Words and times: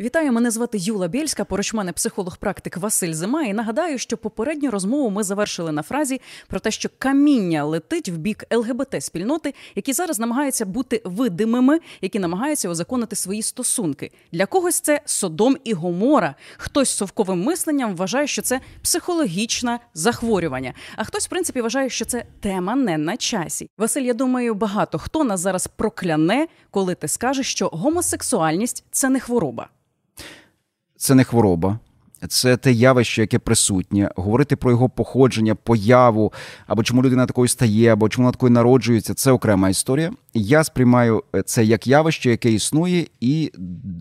Вітаю, 0.00 0.32
мене 0.32 0.50
звати 0.50 0.78
Юла 0.78 1.08
Бєльська, 1.08 1.44
поруч 1.44 1.74
мене 1.74 1.92
психолог-практик 1.92 2.76
Василь 2.76 3.12
Зима. 3.12 3.42
І 3.42 3.52
нагадаю, 3.52 3.98
що 3.98 4.16
попередню 4.16 4.70
розмову 4.70 5.10
ми 5.10 5.22
завершили 5.22 5.72
на 5.72 5.82
фразі 5.82 6.20
про 6.48 6.60
те, 6.60 6.70
що 6.70 6.88
каміння 6.98 7.64
летить 7.64 8.08
в 8.08 8.16
бік 8.16 8.44
ЛГБТ-спільноти, 8.50 9.54
які 9.74 9.92
зараз 9.92 10.18
намагаються 10.18 10.66
бути 10.66 11.02
видимими, 11.04 11.80
які 12.00 12.18
намагаються 12.18 12.70
узаконити 12.70 13.16
свої 13.16 13.42
стосунки. 13.42 14.10
Для 14.32 14.46
когось 14.46 14.80
це 14.80 15.00
Содом 15.04 15.56
і 15.64 15.72
Гомора. 15.72 16.34
Хтось 16.56 16.88
з 16.88 16.96
совковим 16.96 17.42
мисленням 17.42 17.96
вважає, 17.96 18.26
що 18.26 18.42
це 18.42 18.60
психологічне 18.82 19.80
захворювання. 19.94 20.74
А 20.96 21.04
хтось, 21.04 21.26
в 21.26 21.28
принципі, 21.28 21.60
вважає, 21.60 21.90
що 21.90 22.04
це 22.04 22.24
тема 22.40 22.74
не 22.74 22.98
на 22.98 23.16
часі. 23.16 23.68
Василь, 23.78 24.02
я 24.02 24.14
думаю, 24.14 24.54
багато 24.54 24.98
хто 24.98 25.24
нас 25.24 25.40
зараз 25.40 25.66
прокляне, 25.66 26.46
коли 26.70 26.94
ти 26.94 27.08
скажеш, 27.08 27.50
що 27.50 27.68
гомосексуальність 27.68 28.84
це 28.90 29.08
не 29.08 29.20
хвороба 29.20 29.68
це 30.96 31.14
не 31.14 31.24
хвороба. 31.24 31.78
Це 32.28 32.56
те 32.56 32.72
явище, 32.72 33.20
яке 33.20 33.38
присутнє, 33.38 34.10
говорити 34.16 34.56
про 34.56 34.70
його 34.70 34.88
походження, 34.88 35.54
появу, 35.54 36.32
або 36.66 36.82
чому 36.82 37.02
людина 37.02 37.26
такою 37.26 37.48
стає, 37.48 37.92
або 37.92 38.08
чому 38.08 38.24
вона 38.24 38.32
такою 38.32 38.52
народжується 38.52 39.14
це 39.14 39.32
окрема 39.32 39.68
історія. 39.68 40.12
Я 40.34 40.64
сприймаю 40.64 41.22
це 41.44 41.64
як 41.64 41.86
явище, 41.86 42.30
яке 42.30 42.52
існує, 42.52 43.06
і 43.20 43.52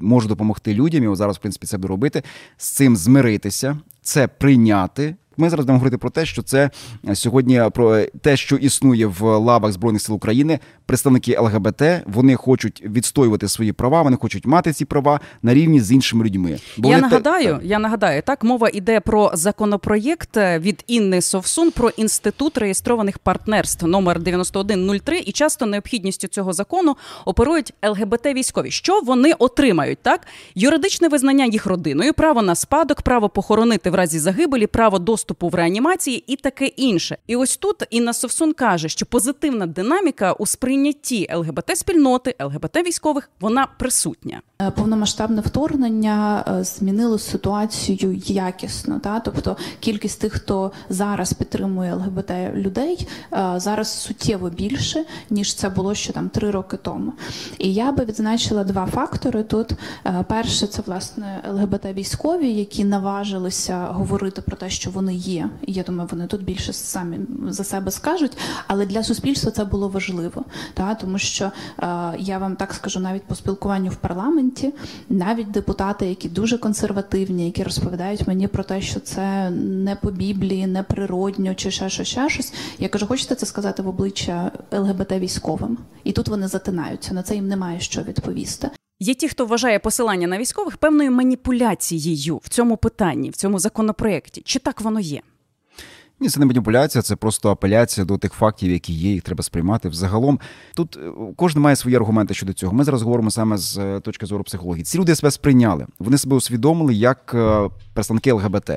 можу 0.02 0.28
допомогти 0.28 0.74
людям. 0.74 1.14
І 1.14 1.16
зараз, 1.16 1.38
в 1.38 1.40
принципі, 1.40 1.68
це 1.68 1.78
буду 1.78 1.88
робити 1.88 2.24
з 2.58 2.70
цим 2.70 2.96
змиритися, 2.96 3.78
це 4.02 4.28
прийняти, 4.28 5.16
ми 5.38 5.50
зараз 5.50 5.66
будемо 5.66 5.78
говорити 5.78 5.98
про 5.98 6.10
те, 6.10 6.26
що 6.26 6.42
це 6.42 6.70
сьогодні 7.14 7.62
про 7.74 8.02
те, 8.22 8.38
що 8.38 8.56
існує 8.56 9.06
в 9.08 9.22
лавах 9.22 9.72
збройних 9.72 10.02
сил 10.02 10.16
України. 10.16 10.60
Представники 10.86 11.40
ЛГБТ 11.40 11.82
вони 12.06 12.36
хочуть 12.36 12.84
відстоювати 12.86 13.48
свої 13.48 13.72
права, 13.72 14.02
вони 14.02 14.18
хочуть 14.18 14.46
мати 14.46 14.74
ці 14.74 14.86
права 14.86 15.20
на 15.42 15.54
рівні 15.54 15.82
з 15.82 15.92
іншими 15.92 16.26
людьми. 16.26 16.60
Бо 16.78 16.90
я 16.90 16.98
нагадаю, 16.98 17.58
те... 17.58 17.66
я 17.66 17.80
нагадаю, 17.80 18.22
так 18.22 18.44
мова 18.44 18.70
йде 18.74 19.00
про 19.00 19.32
законопроєкт 19.34 20.38
від 20.38 20.84
Інни 20.88 21.22
Совсун 21.22 21.72
про 21.72 21.90
інститут 21.90 22.58
реєстрованих 22.58 23.20
партнерств 23.20 23.88
номер 23.88 24.20
9103 24.20 25.20
і 25.20 25.32
часто 25.32 25.66
необхідністю 25.66 26.28
цього 26.28 26.54
закону 26.54 26.96
оперують 27.26 27.74
ЛГБТ 27.86 28.26
військові. 28.26 28.72
Що 28.72 29.02
вони 29.02 29.34
отримають? 29.40 30.00
Так 30.02 30.28
юридичне 30.56 31.08
визнання 31.08 31.46
їх 31.46 31.66
родиною, 31.66 32.14
право 32.14 32.42
на 32.42 32.56
спадок, 32.56 33.02
право 33.02 33.30
похоронити 33.30 33.90
в 33.90 33.96
разі 33.96 34.20
загибелі, 34.20 34.68
право 34.68 35.00
доступу 35.00 35.25
доступу 35.26 35.50
в 35.50 35.56
реанімації 35.56 36.24
і 36.28 36.36
таке 36.36 36.66
інше. 36.66 37.18
І 37.28 37.36
ось 37.36 37.58
тут 37.58 37.84
Інна 37.90 38.14
Совсун 38.14 38.54
каже, 38.54 38.90
що 38.90 39.06
позитивна 39.06 39.66
динаміка 39.66 40.34
у 40.34 40.46
сприйнятті 40.46 41.30
ЛГБТ 41.36 41.78
спільноти, 41.78 42.36
ЛГБТ 42.42 42.88
військових 42.88 43.30
вона 43.40 43.68
присутня. 43.80 44.42
Е, 44.62 44.72
повномасштабне 44.72 45.42
вторгнення 45.42 46.46
е, 46.48 46.64
змінило 46.64 47.20
ситуацію 47.20 48.22
якісно. 48.26 49.00
Та 49.00 49.20
тобто 49.20 49.58
кількість 49.80 50.22
тих, 50.22 50.34
хто 50.34 50.72
зараз 50.90 51.34
підтримує 51.34 51.94
ЛГБТ 51.94 52.32
людей, 52.54 53.08
е, 53.34 53.54
зараз 53.58 54.02
суттєво 54.02 54.50
більше 54.50 55.06
ніж 55.30 55.56
це 55.56 55.70
було 55.70 55.96
ще 55.96 56.14
там 56.14 56.30
три 56.30 56.52
роки 56.52 56.78
тому. 56.78 57.14
І 57.58 57.74
я 57.74 57.92
би 57.92 58.06
відзначила 58.06 58.64
два 58.64 58.86
фактори 58.86 59.44
тут. 59.44 59.72
Перше, 60.28 60.68
це 60.68 60.82
власне 60.86 61.42
ЛГБТ 61.50 61.86
військові, 61.86 62.54
які 62.54 62.86
наважилися 62.86 63.88
говорити 63.92 64.42
про 64.42 64.58
те, 64.58 64.70
що 64.70 64.92
вони 64.92 65.15
є. 65.16 65.50
І 65.68 65.74
я 65.74 65.84
думаю, 65.84 66.10
вони 66.12 66.28
тут 66.28 66.44
більше 66.44 66.74
самі 66.74 67.20
за 67.50 67.64
себе 67.64 67.92
скажуть. 67.92 68.38
Але 68.68 68.86
для 68.86 69.04
суспільства 69.04 69.52
це 69.52 69.66
було 69.66 69.90
важливо, 69.90 70.46
та 70.74 70.96
тому 70.96 71.18
що 71.18 71.52
я 72.20 72.38
вам 72.38 72.56
так 72.56 72.74
скажу, 72.74 73.00
навіть 73.00 73.24
по 73.24 73.36
спілкуванню 73.36 73.90
в 73.90 73.96
парламенті, 73.96 74.74
навіть 75.10 75.52
депутати, 75.52 76.06
які 76.06 76.30
дуже 76.30 76.58
консервативні, 76.58 77.46
які 77.46 77.64
розповідають 77.64 78.28
мені 78.28 78.48
про 78.48 78.64
те, 78.64 78.82
що 78.82 79.00
це 79.00 79.50
не 79.50 79.96
по 79.96 80.12
біблії, 80.12 80.68
не 80.68 80.84
природньо, 80.84 81.56
чи 81.56 81.72
ще 81.72 81.90
щось, 81.90 82.08
ще 82.08 82.30
щось. 82.30 82.54
Я 82.80 82.90
кажу, 82.90 83.08
хочете 83.08 83.36
це 83.36 83.46
сказати 83.46 83.82
в 83.82 83.88
обличчя 83.88 84.52
ЛГБТ 84.72 85.12
військовим? 85.12 85.78
І 86.04 86.12
тут 86.12 86.28
вони 86.28 86.48
затинаються. 86.48 87.14
На 87.14 87.24
це 87.24 87.36
їм 87.36 87.48
немає 87.48 87.80
що 87.80 88.02
відповісти. 88.02 88.70
Є 89.00 89.14
ті, 89.14 89.30
хто 89.30 89.46
вважає 89.46 89.80
посилання 89.80 90.28
на 90.28 90.38
військових 90.38 90.78
певною 90.78 91.12
маніпуляцією 91.12 92.38
в 92.38 92.50
цьому 92.50 92.78
питанні, 92.78 93.30
в 93.30 93.36
цьому 93.36 93.60
законопроекті. 93.60 94.42
Чи 94.42 94.60
так 94.60 94.82
воно 94.82 95.00
є? 95.00 95.22
Ні, 96.20 96.30
це 96.30 96.40
не 96.40 96.46
маніпуляція, 96.46 97.02
це 97.02 97.16
просто 97.16 97.50
апеляція 97.50 98.06
до 98.06 98.18
тих 98.18 98.34
фактів, 98.34 98.72
які 98.72 98.94
є, 98.94 99.12
їх 99.12 99.24
треба 99.24 99.44
сприймати. 99.44 99.90
Взагалом 99.90 100.40
тут 100.76 100.98
е, 100.98 101.12
кожен 101.36 101.62
має 101.62 101.76
свої 101.76 101.96
аргументи 101.96 102.34
щодо 102.34 102.54
цього. 102.54 102.74
Ми 102.74 102.84
зараз 102.84 103.02
говоримо 103.02 103.32
саме 103.32 103.58
з 103.58 103.78
е, 103.78 104.00
точки 104.00 104.26
зору 104.26 104.44
психології. 104.44 104.84
Ці 104.84 104.98
люди 104.98 105.16
себе 105.16 105.32
сприйняли, 105.32 105.86
вони 106.00 106.18
себе 106.18 106.36
усвідомили 106.36 106.94
як 106.94 107.32
е, 107.36 107.70
представники 107.94 108.32
ЛГБТ. 108.32 108.72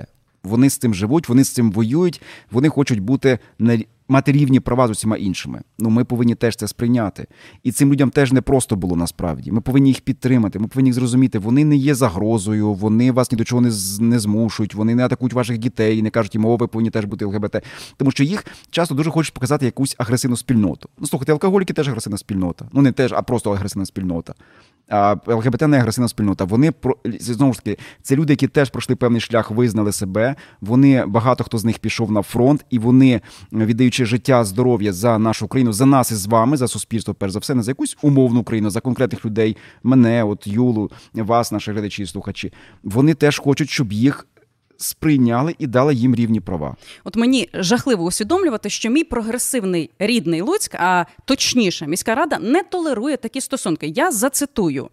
Вони 0.48 0.70
з 0.70 0.76
цим 0.76 0.94
живуть, 0.94 1.28
вони 1.28 1.44
з 1.44 1.48
цим 1.48 1.72
воюють, 1.72 2.22
вони 2.50 2.69
хочуть 2.69 3.00
бути 3.00 3.38
на 3.59 3.78
мати 4.09 4.32
рівні 4.32 4.60
права 4.60 4.86
з 4.86 4.91
усіма 4.91 5.16
іншими. 5.16 5.60
Ну 5.78 5.91
ми 5.91 6.04
повинні 6.04 6.34
теж 6.34 6.56
це 6.56 6.69
сприйняти. 6.69 7.26
І 7.62 7.72
цим 7.72 7.92
людям 7.92 8.10
теж 8.10 8.32
не 8.32 8.41
просто 8.41 8.76
було 8.76 8.97
насправді. 8.97 9.53
Ми 9.53 9.60
повинні 9.60 9.88
їх 9.88 10.00
підтримати. 10.00 10.59
Ми 10.59 10.69
повинні 10.69 10.88
їх 10.88 10.94
зрозуміти. 10.94 11.38
Вони 11.38 11.64
не 11.64 11.76
є 11.76 11.94
загрозою, 11.94 12.72
вони 12.72 13.12
вас 13.12 13.32
ні 13.32 13.38
до 13.38 13.44
чого 13.44 13.60
не 13.60 13.70
не 14.00 14.19
змушують, 14.19 14.75
вони 14.75 14.94
не 14.94 15.04
атакують 15.04 15.32
ваших 15.32 15.59
дітей, 15.59 16.03
не 16.03 16.10
кажуть, 16.10 16.34
їм, 16.34 16.44
ви 16.44 16.66
повинні 16.66 16.91
теж 16.91 17.04
бути 17.04 17.25
ЛГБТ. 17.25 17.56
Тому 17.97 18.10
що 18.10 18.25
їх 18.25 18.47
часто 18.70 18.94
дуже 18.94 19.10
хочуть 19.10 19.34
показати 19.34 19.65
якусь 19.65 19.94
агресивну 19.98 20.36
спільноту. 20.36 20.88
Ну 20.98 21.06
слухайте, 21.06 21.32
алкоголіки 21.32 21.72
теж 21.72 21.88
агресивна 21.88 22.19
спільнота. 22.19 22.69
Ну 22.72 22.82
не 22.82 22.92
теж, 22.92 23.12
а 23.12 23.22
просто 23.22 23.53
агресивна 23.53 23.86
спільнота. 23.86 24.34
ЛГБТ 25.26 25.62
не 25.62 25.76
агресивна 25.76 26.09
спільнота. 26.09 26.44
Вони 26.44 26.72
знову 27.21 27.53
ж 27.53 27.59
таки, 27.59 27.78
це 28.03 28.16
люди, 28.16 28.32
які 28.32 28.49
теж 28.49 28.71
пройшли 28.71 28.97
певний 28.97 29.21
шлях, 29.21 29.50
визнали 29.50 29.93
себе. 29.93 30.34
Вони 30.60 31.06
багато 31.06 31.44
хто 31.44 31.59
з 31.59 31.65
них 31.65 31.78
пішов 31.78 32.12
на 32.12 32.22
фронт, 32.22 32.65
і 32.71 32.78
вони 32.78 33.21
віддаючи 33.53 33.88
віддаючи 33.88 34.04
життя, 34.04 34.44
здоров'я 34.44 34.93
за 34.93 35.19
нашу 35.19 35.48
країну, 35.48 35.72
за 35.72 35.87
нас 35.87 36.12
і 36.12 36.15
з 36.15 36.27
вами, 36.27 36.56
за 36.56 36.69
суспільство, 36.69 37.15
перш 37.15 37.32
за 37.32 37.38
все, 37.38 37.54
не 37.54 37.62
за 37.62 37.71
якусь 37.71 37.97
умовну 38.03 38.43
країну, 38.43 38.71
за 38.71 38.81
конкретних 38.81 39.25
людей, 39.25 39.56
мене, 39.82 40.25
от 40.25 40.47
Юлу, 40.47 40.91
вас, 41.15 41.53
наші 41.53 41.72
глядачі 41.72 42.03
і 42.03 42.06
слухачі. 42.06 42.53
Вони 42.82 43.15
теж 43.15 43.38
хочуть, 43.38 43.71
щоб 43.71 43.93
їх. 43.93 44.27
Сприйняли 44.81 45.55
і 45.59 45.66
дали 45.66 45.94
їм 45.94 46.15
рівні 46.15 46.41
права. 46.41 46.77
От 47.05 47.16
мені 47.16 47.49
жахливо 47.55 48.05
усвідомлювати, 48.05 48.71
що 48.71 48.91
мій 48.91 49.05
прогресивний 49.05 49.91
рідний 49.99 50.41
Луцьк, 50.41 50.75
а 50.75 51.05
точніше, 51.25 51.87
міська 51.87 52.15
рада 52.15 52.39
не 52.39 52.62
толерує 52.62 53.16
такі 53.16 53.41
стосунки. 53.41 53.87
Я 53.87 54.11
зацитую. 54.11 54.89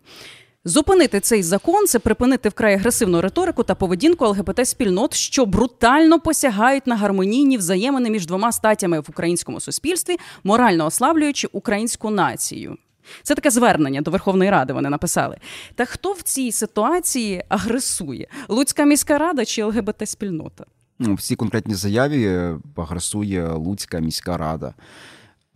Зупинити 0.68 1.20
цей 1.20 1.44
закон 1.44 1.88
це 1.88 2.00
припинити 2.00 2.50
вкрай 2.50 2.74
агресивну 2.74 3.22
риторику 3.22 3.64
та 3.64 3.76
поведінку 3.76 4.26
ЛГБТ 4.26 4.68
спільнот, 4.68 5.14
що 5.14 5.46
брутально 5.46 6.20
посягають 6.20 6.88
на 6.88 6.96
гармонійні 6.96 7.58
взаємини 7.58 8.10
між 8.10 8.26
двома 8.26 8.52
статтями 8.52 9.00
в 9.00 9.06
українському 9.10 9.60
суспільстві, 9.60 10.18
морально 10.44 10.86
ослаблюючи 10.86 11.48
українську 11.52 12.10
націю. 12.10 12.78
Це 13.24 13.36
таке 13.36 13.50
звернення 13.50 14.02
до 14.02 14.12
Верховної 14.12 14.50
Ради. 14.50 14.74
Вони 14.74 14.90
написали. 14.90 15.38
Та 15.76 15.86
хто 15.86 16.14
в 16.14 16.22
цій 16.22 16.52
ситуації 16.52 17.44
агресує? 17.50 18.28
Луцька 18.48 18.86
міська 18.86 19.18
рада 19.18 19.46
чи 19.46 19.64
ЛГБТ 19.64 20.10
спільнота? 20.10 20.66
Ну, 21.00 21.14
в 21.14 21.22
цій 21.22 21.36
конкретній 21.36 21.76
заяві 21.76 22.26
е, 22.26 22.58
агресує 22.76 23.48
Луцька 23.48 24.00
міська 24.00 24.38
рада. 24.38 24.74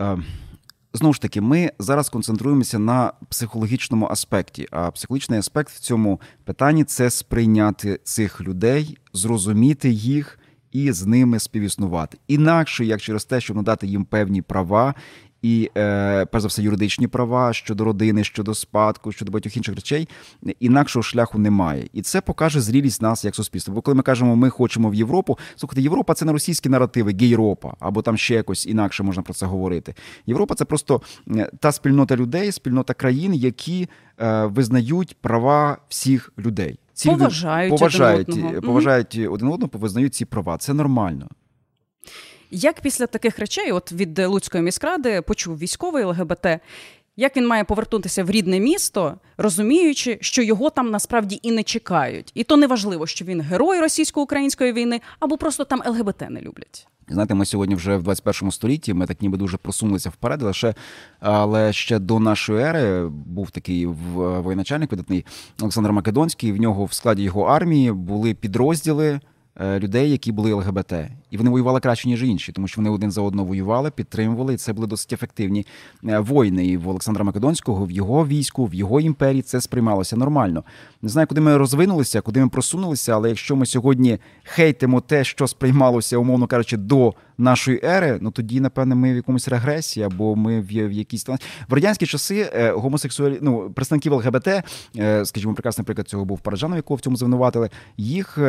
Е, 0.02 0.18
Знову 0.94 1.14
ж 1.14 1.22
таки, 1.22 1.42
ми 1.42 1.72
зараз 1.80 2.10
концентруємося 2.10 2.80
на 2.80 3.14
психологічному 3.30 4.08
аспекті. 4.08 4.68
А 4.72 4.92
психологічний 4.92 5.40
аспект 5.40 5.70
в 5.70 5.80
цьому 5.80 6.22
питанні 6.44 6.84
це 6.84 7.10
сприйняти 7.10 8.00
цих 8.04 8.42
людей, 8.42 8.98
зрозуміти 9.14 9.90
їх 9.90 10.40
і 10.72 10.92
з 10.92 11.06
ними 11.06 11.40
співіснувати. 11.40 12.18
Інакше, 12.28 12.86
як 12.86 13.02
через 13.02 13.26
те, 13.26 13.42
щоб 13.42 13.58
надати 13.58 13.88
їм 13.88 14.06
певні 14.06 14.42
права 14.42 14.96
і, 15.42 15.72
е, 15.78 16.26
перш 16.26 16.42
за 16.42 16.48
все, 16.48 16.62
юридичні 16.64 17.08
права 17.08 17.54
щодо 17.54 17.84
родини, 17.84 18.24
щодо 18.24 18.54
спадку, 18.54 19.12
щодо 19.12 19.32
багатьох 19.32 19.58
інших 19.58 19.76
речей, 19.76 20.10
інакшого 20.60 21.04
шляху 21.04 21.40
немає. 21.40 21.90
І 21.94 22.02
це 22.02 22.22
покаже 22.22 22.62
зрілість 22.62 23.02
нас 23.02 23.26
як 23.26 23.36
суспільства. 23.36 23.74
Бо 23.74 23.82
коли 23.82 23.96
ми 23.96 24.04
кажемо, 24.04 24.36
ми 24.36 24.50
хочемо 24.50 24.90
в 24.90 24.96
Європу, 24.96 25.38
слухайте, 25.56 25.82
Європа 25.82 26.14
це 26.14 26.26
не 26.26 26.32
російські 26.32 26.70
наративи, 26.70 27.14
гейропа, 27.14 27.74
або 27.80 28.02
там 28.02 28.18
ще 28.18 28.36
якось 28.36 28.66
інакше 28.66 29.04
можна 29.04 29.24
про 29.24 29.34
це 29.34 29.46
говорити. 29.46 29.94
Європа 30.26 30.56
це 30.56 30.66
просто 30.66 31.02
е, 31.28 31.52
та 31.60 31.72
спільнота 31.72 32.16
людей, 32.16 32.52
спільнота 32.52 32.94
країн, 32.94 33.34
які 33.34 33.90
е, 34.20 34.46
визнають 34.46 35.18
права 35.22 35.78
всіх 35.90 36.34
людей. 36.38 36.80
Ці 36.94 37.10
поважають 37.10 37.72
люди 37.72 37.80
поважають, 37.80 38.30
один 38.30 38.46
одного. 38.46 38.62
поважають 38.62 39.16
один 39.16 39.48
одного, 39.48 39.70
визнають 39.74 40.16
ці 40.16 40.26
права. 40.26 40.58
Це 40.58 40.74
нормально. 40.74 41.28
Як 42.52 42.82
після 42.82 43.08
таких 43.08 43.40
речей, 43.40 43.72
от 43.72 43.92
від 43.92 44.20
Луцької 44.20 44.64
міськради, 44.64 45.22
почув 45.22 45.58
військовий 45.58 46.04
ЛГБТ, 46.04 46.48
Як 47.18 47.38
він 47.38 47.48
має 47.48 47.64
повернутися 47.64 48.24
в 48.24 48.30
рідне 48.30 48.60
місто, 48.60 49.16
розуміючи, 49.38 50.18
що 50.22 50.42
його 50.42 50.70
там 50.70 50.92
насправді 50.92 51.40
і 51.44 51.52
не 51.52 51.64
чекають, 51.64 52.32
і 52.34 52.44
то 52.44 52.58
не 52.58 52.68
важливо, 52.68 53.08
що 53.08 53.26
він 53.26 53.42
герой 53.42 53.80
російсько-української 53.80 54.74
війни 54.74 55.02
або 55.20 55.38
просто 55.38 55.66
там 55.66 55.82
ЛГБТ 55.86 56.22
не 56.30 56.42
люблять. 56.42 56.88
Знаєте, 57.10 57.36
ми 57.36 57.46
сьогодні 57.46 57.76
вже 57.76 57.98
в 57.98 58.04
21 58.04 58.52
столітті. 58.52 58.94
Ми 58.94 59.06
так 59.06 59.22
ніби 59.22 59.38
дуже 59.38 59.58
просунулися 59.58 60.10
вперед. 60.10 60.42
Лише 60.42 60.74
але 61.20 61.74
ще 61.74 62.00
до 62.00 62.20
нашої 62.20 62.64
ери 62.64 63.08
був 63.08 63.52
такий 63.52 63.86
воєначальник 63.86 64.92
видатний 64.92 65.26
Олександр 65.62 65.92
Македонський. 65.92 66.52
В 66.52 66.62
нього 66.62 66.86
в 66.86 66.94
складі 66.94 67.24
його 67.24 67.44
армії 67.44 67.92
були 67.92 68.34
підрозділи. 68.34 69.20
Е, 69.60 69.80
людей, 69.80 70.12
які 70.12 70.32
були 70.32 70.54
ЛГБТ, 70.54 70.94
і 71.32 71.38
вони 71.38 71.50
воювали 71.50 71.80
краще 71.80 72.10
ніж 72.10 72.24
інші, 72.24 72.52
тому 72.52 72.68
що 72.68 72.82
вони 72.82 72.90
один 72.90 73.12
за 73.12 73.22
одного 73.22 73.48
воювали, 73.48 73.92
підтримували, 73.92 74.54
і 74.54 74.58
це 74.58 74.74
були 74.74 74.88
досить 74.88 75.14
ефективні 75.14 75.66
е, 76.08 76.20
воїни. 76.20 76.66
І 76.68 76.78
в 76.78 76.90
Олександра 76.90 77.24
Македонського, 77.24 77.86
в 77.86 77.92
його 77.92 78.28
війську, 78.28 78.66
в 78.66 78.74
його 78.74 79.00
імперії 79.00 79.42
це 79.42 79.62
сприймалося 79.62 80.18
нормально. 80.18 80.64
Не 81.02 81.10
знаю, 81.10 81.28
куди 81.28 81.42
ми 81.42 81.58
розвинулися, 81.58 82.22
куди 82.22 82.40
ми 82.40 82.50
просунулися, 82.50 83.14
але 83.14 83.30
якщо 83.30 83.56
ми 83.56 83.66
сьогодні 83.66 84.20
хейтимо 84.44 85.02
те, 85.02 85.24
що 85.24 85.48
сприймалося, 85.48 86.18
умовно 86.18 86.48
кажучи, 86.48 86.78
до 86.78 87.14
нашої 87.38 87.82
ери, 87.84 88.18
ну 88.22 88.32
тоді, 88.32 88.60
напевне, 88.60 88.96
ми 88.96 89.14
в 89.14 89.16
якомусь 89.16 89.48
регресії, 89.48 90.06
або 90.06 90.36
ми 90.36 90.62
в 90.62 90.92
якійсь 90.92 91.28
в 91.70 91.74
радянські 91.74 92.06
часи 92.06 92.52
е, 92.54 92.72
гомосексуалі... 92.72 93.40
ну, 93.42 93.70
представників 93.70 94.14
ЛГБТ, 94.14 94.48
е, 94.98 95.26
скажімо, 95.26 95.54
прекрасний 95.54 95.86
приклад 95.86 96.08
цього 96.08 96.26
був 96.26 96.40
Параджанов, 96.40 96.78
якого 96.78 96.96
в 96.96 97.02
цьому 97.02 97.16
звинуватили. 97.16 97.70
Їх 97.98 98.40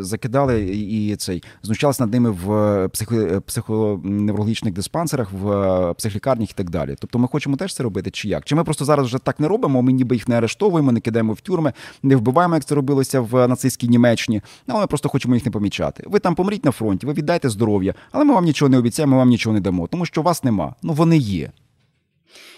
закидали 0.00 0.62
і 0.62 1.16
цей 1.16 1.39
знущалися 1.62 2.02
над 2.02 2.12
ними 2.12 2.30
в 2.30 2.88
психо... 2.88 3.42
психоневрологічних 3.46 4.74
диспансерах, 4.74 5.32
в 5.32 5.94
психлікарнях 5.94 6.50
і 6.50 6.54
так 6.54 6.70
далі. 6.70 6.96
Тобто, 6.98 7.18
ми 7.18 7.28
хочемо 7.28 7.56
теж 7.56 7.74
це 7.74 7.82
робити, 7.82 8.10
чи 8.10 8.28
як? 8.28 8.44
Чи 8.44 8.54
ми 8.54 8.64
просто 8.64 8.84
зараз 8.84 9.06
вже 9.06 9.18
так 9.18 9.40
не 9.40 9.48
робимо? 9.48 9.82
Ми 9.82 9.92
ніби 9.92 10.16
їх 10.16 10.28
не 10.28 10.38
арештовуємо, 10.38 10.92
не 10.92 11.00
кидаємо 11.00 11.32
в 11.32 11.40
тюрми, 11.40 11.72
не 12.02 12.16
вбиваємо, 12.16 12.54
як 12.54 12.64
це 12.64 12.74
робилося 12.74 13.20
в 13.20 13.48
нацистській 13.48 13.88
Німеччині. 13.88 14.42
Але 14.66 14.80
ми 14.80 14.86
просто 14.86 15.08
хочемо 15.08 15.34
їх 15.34 15.44
не 15.44 15.50
помічати. 15.50 16.04
Ви 16.06 16.18
там 16.18 16.34
помріть 16.34 16.64
на 16.64 16.70
фронті, 16.70 17.06
ви 17.06 17.12
віддайте 17.12 17.48
здоров'я, 17.48 17.94
але 18.12 18.24
ми 18.24 18.34
вам 18.34 18.44
нічого 18.44 18.68
не 18.68 18.78
обіцяємо, 18.78 19.12
ми 19.12 19.18
вам 19.18 19.28
нічого 19.28 19.54
не 19.54 19.60
дамо, 19.60 19.86
тому 19.86 20.06
що 20.06 20.22
вас 20.22 20.44
нема. 20.44 20.74
Ну 20.82 20.92
вони 20.92 21.16
є. 21.16 21.50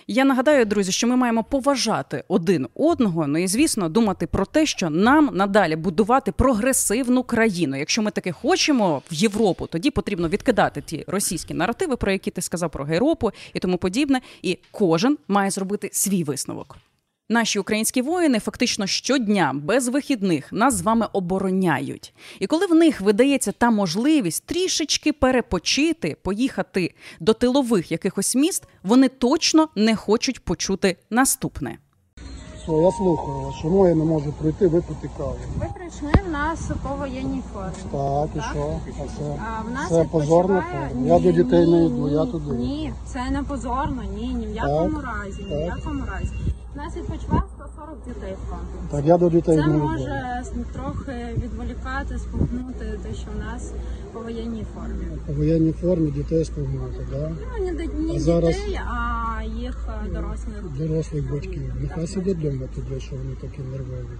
Я 0.06 0.24
нагадаю, 0.24 0.64
друзі, 0.64 0.92
що 0.92 1.06
ми 1.06 1.16
маємо 1.16 1.44
поважати 1.44 2.24
один 2.28 2.68
одного. 2.74 3.26
Ну 3.26 3.38
і 3.38 3.46
звісно, 3.46 3.88
думати 3.88 4.26
про 4.26 4.46
те, 4.46 4.66
що 4.66 4.90
нам 4.90 5.30
надалі 5.32 5.76
будувати 5.76 6.32
прогресивну 6.32 7.22
країну. 7.22 7.76
Якщо 7.76 8.02
ми 8.02 8.10
таки 8.10 8.32
хочемо 8.32 9.02
в 9.10 9.14
Європу, 9.14 9.66
тоді 9.66 9.90
потрібно 9.90 10.28
відкидати 10.28 10.82
ті 10.82 11.04
російські 11.06 11.54
наративи, 11.54 11.96
про 11.96 12.12
які 12.12 12.30
ти 12.30 12.42
сказав 12.42 12.70
про 12.70 12.84
Гейропу 12.84 13.30
і 13.54 13.58
тому 13.58 13.78
подібне. 13.78 14.20
І 14.42 14.58
кожен 14.70 15.18
має 15.28 15.50
зробити 15.50 15.90
свій 15.92 16.24
висновок. 16.24 16.76
Наші 17.32 17.58
українські 17.58 18.02
воїни 18.02 18.38
фактично 18.38 18.86
щодня 18.86 19.52
без 19.54 19.88
вихідних 19.88 20.52
нас 20.52 20.74
з 20.74 20.82
вами 20.82 21.06
обороняють. 21.12 22.14
І 22.40 22.46
коли 22.46 22.66
в 22.66 22.74
них 22.74 23.00
видається 23.00 23.52
та 23.52 23.70
можливість 23.70 24.46
трішечки 24.46 25.12
перепочити, 25.12 26.16
поїхати 26.22 26.94
до 27.20 27.32
тилових 27.32 27.92
якихось 27.92 28.34
міст, 28.36 28.64
вони 28.82 29.08
точно 29.08 29.68
не 29.76 29.96
хочуть 29.96 30.44
почути 30.44 30.96
наступне. 31.10 31.78
Що, 32.62 32.82
я 32.82 32.92
слухаю 32.92 33.38
вас, 33.38 33.54
чому 33.62 33.88
я 33.88 33.94
не 33.94 34.04
можу 34.04 34.32
прийти 34.32 34.66
випити 34.66 35.10
каву? 35.16 35.36
Ви 35.56 35.66
прийшли 35.74 36.12
в 36.28 36.30
нас 36.30 36.70
по 36.88 36.94
воєнній 36.96 37.42
формі. 37.52 37.72
Так, 37.92 38.28
і 38.36 38.40
що? 38.52 38.80
А 38.90 39.18
це, 39.18 39.40
А 39.58 39.62
в 39.62 39.70
нас 39.70 39.88
це 39.88 40.04
позорно? 40.04 40.54
відпочиває- 40.60 41.06
Я 41.08 41.18
до 41.18 41.32
дітей 41.32 41.66
ні, 41.66 41.72
не 41.72 41.86
йду, 41.86 42.08
я 42.08 42.24
ні, 42.24 42.32
туди. 42.32 42.54
Ні, 42.56 42.92
це 43.06 43.30
не 43.30 43.42
позорно, 43.42 44.02
ні, 44.16 44.26
ні 44.34 44.46
в 44.46 44.54
якому 44.54 45.00
разі, 45.00 45.42
ні 45.50 45.56
в 45.56 45.60
якому 45.76 46.02
разі. 46.12 46.32
У 46.74 46.78
нас 46.78 46.96
відпочиває 46.96 47.42
140 47.56 47.98
дітей 48.06 48.34
в. 48.48 48.90
Так 48.90 49.04
я 49.06 49.18
до 49.18 49.30
дітей 49.30 49.56
Це 49.56 49.66
не 49.66 49.76
може 49.76 50.42
трохи 50.72 51.12
відволікати, 51.44 52.18
спугнути 52.18 52.98
те, 53.02 53.14
що 53.14 53.26
в 53.36 53.38
нас 53.38 53.72
по 54.12 54.20
воєнній 54.20 54.64
формі. 54.74 55.06
По 55.26 55.32
воєнній 55.32 55.72
формі 55.72 56.10
дітей 56.10 56.44
спогнати, 56.44 57.06
да? 57.10 57.30
Ну, 57.58 57.64
не, 57.64 57.72
не 57.72 58.16
А 58.16 58.20
зараз- 58.20 58.54
дітей, 58.56 58.80
а 58.86 59.42
їх 59.44 59.88
е, 60.06 60.10
дорослих. 60.14 60.62
дорослих 60.78 61.32
батьків. 61.32 61.72
Нехай 61.80 62.06
сидять 62.06 62.36
вдома 62.36 62.66
туди, 62.74 63.00
що 63.00 63.16
вони 63.16 63.34
такі 63.40 63.58
нервові. 63.62 64.16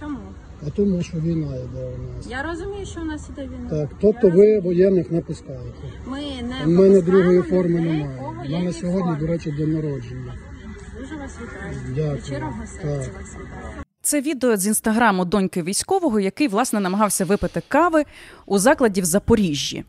Чому? 0.00 0.18
А 0.66 0.70
тому, 0.70 1.02
що 1.02 1.18
війна 1.18 1.46
йде 1.56 1.84
у 1.86 2.16
нас. 2.16 2.26
Я 2.30 2.42
розумію, 2.42 2.86
що 2.86 3.00
у 3.00 3.04
нас 3.04 3.28
іде 3.32 3.42
війна. 3.42 3.70
Так, 3.70 3.88
тобто 4.00 4.26
Я 4.28 4.32
ви 4.34 4.38
розумію. 4.40 4.62
воєнних 4.62 5.10
не 5.10 5.20
пускаєте. 5.20 5.64
Ми 6.06 6.18
не 6.20 6.64
У 6.66 6.68
мене 6.80 7.00
другої 7.00 7.42
форми 7.42 7.80
немає. 7.80 8.20
У 8.48 8.52
мене 8.52 8.72
сьогодні, 8.72 9.02
формі. 9.02 9.20
до 9.20 9.26
речі, 9.26 9.50
день 9.58 9.72
народження. 9.72 10.34
Вас 11.26 11.38
вітаю. 11.90 12.22
Щирого 12.26 12.66
серця 12.66 12.88
вас 12.88 13.34
вітаю. 13.34 13.84
Це 14.02 14.20
відео 14.20 14.56
з 14.56 14.66
інстаграму 14.66 15.24
доньки 15.24 15.62
військового, 15.62 16.20
який 16.20 16.48
власне 16.48 16.80
намагався 16.80 17.24
випити 17.24 17.62
кави 17.68 18.04
у 18.46 18.58
закладі 18.58 19.00
в 19.00 19.04
Запоріжжі. 19.04 19.84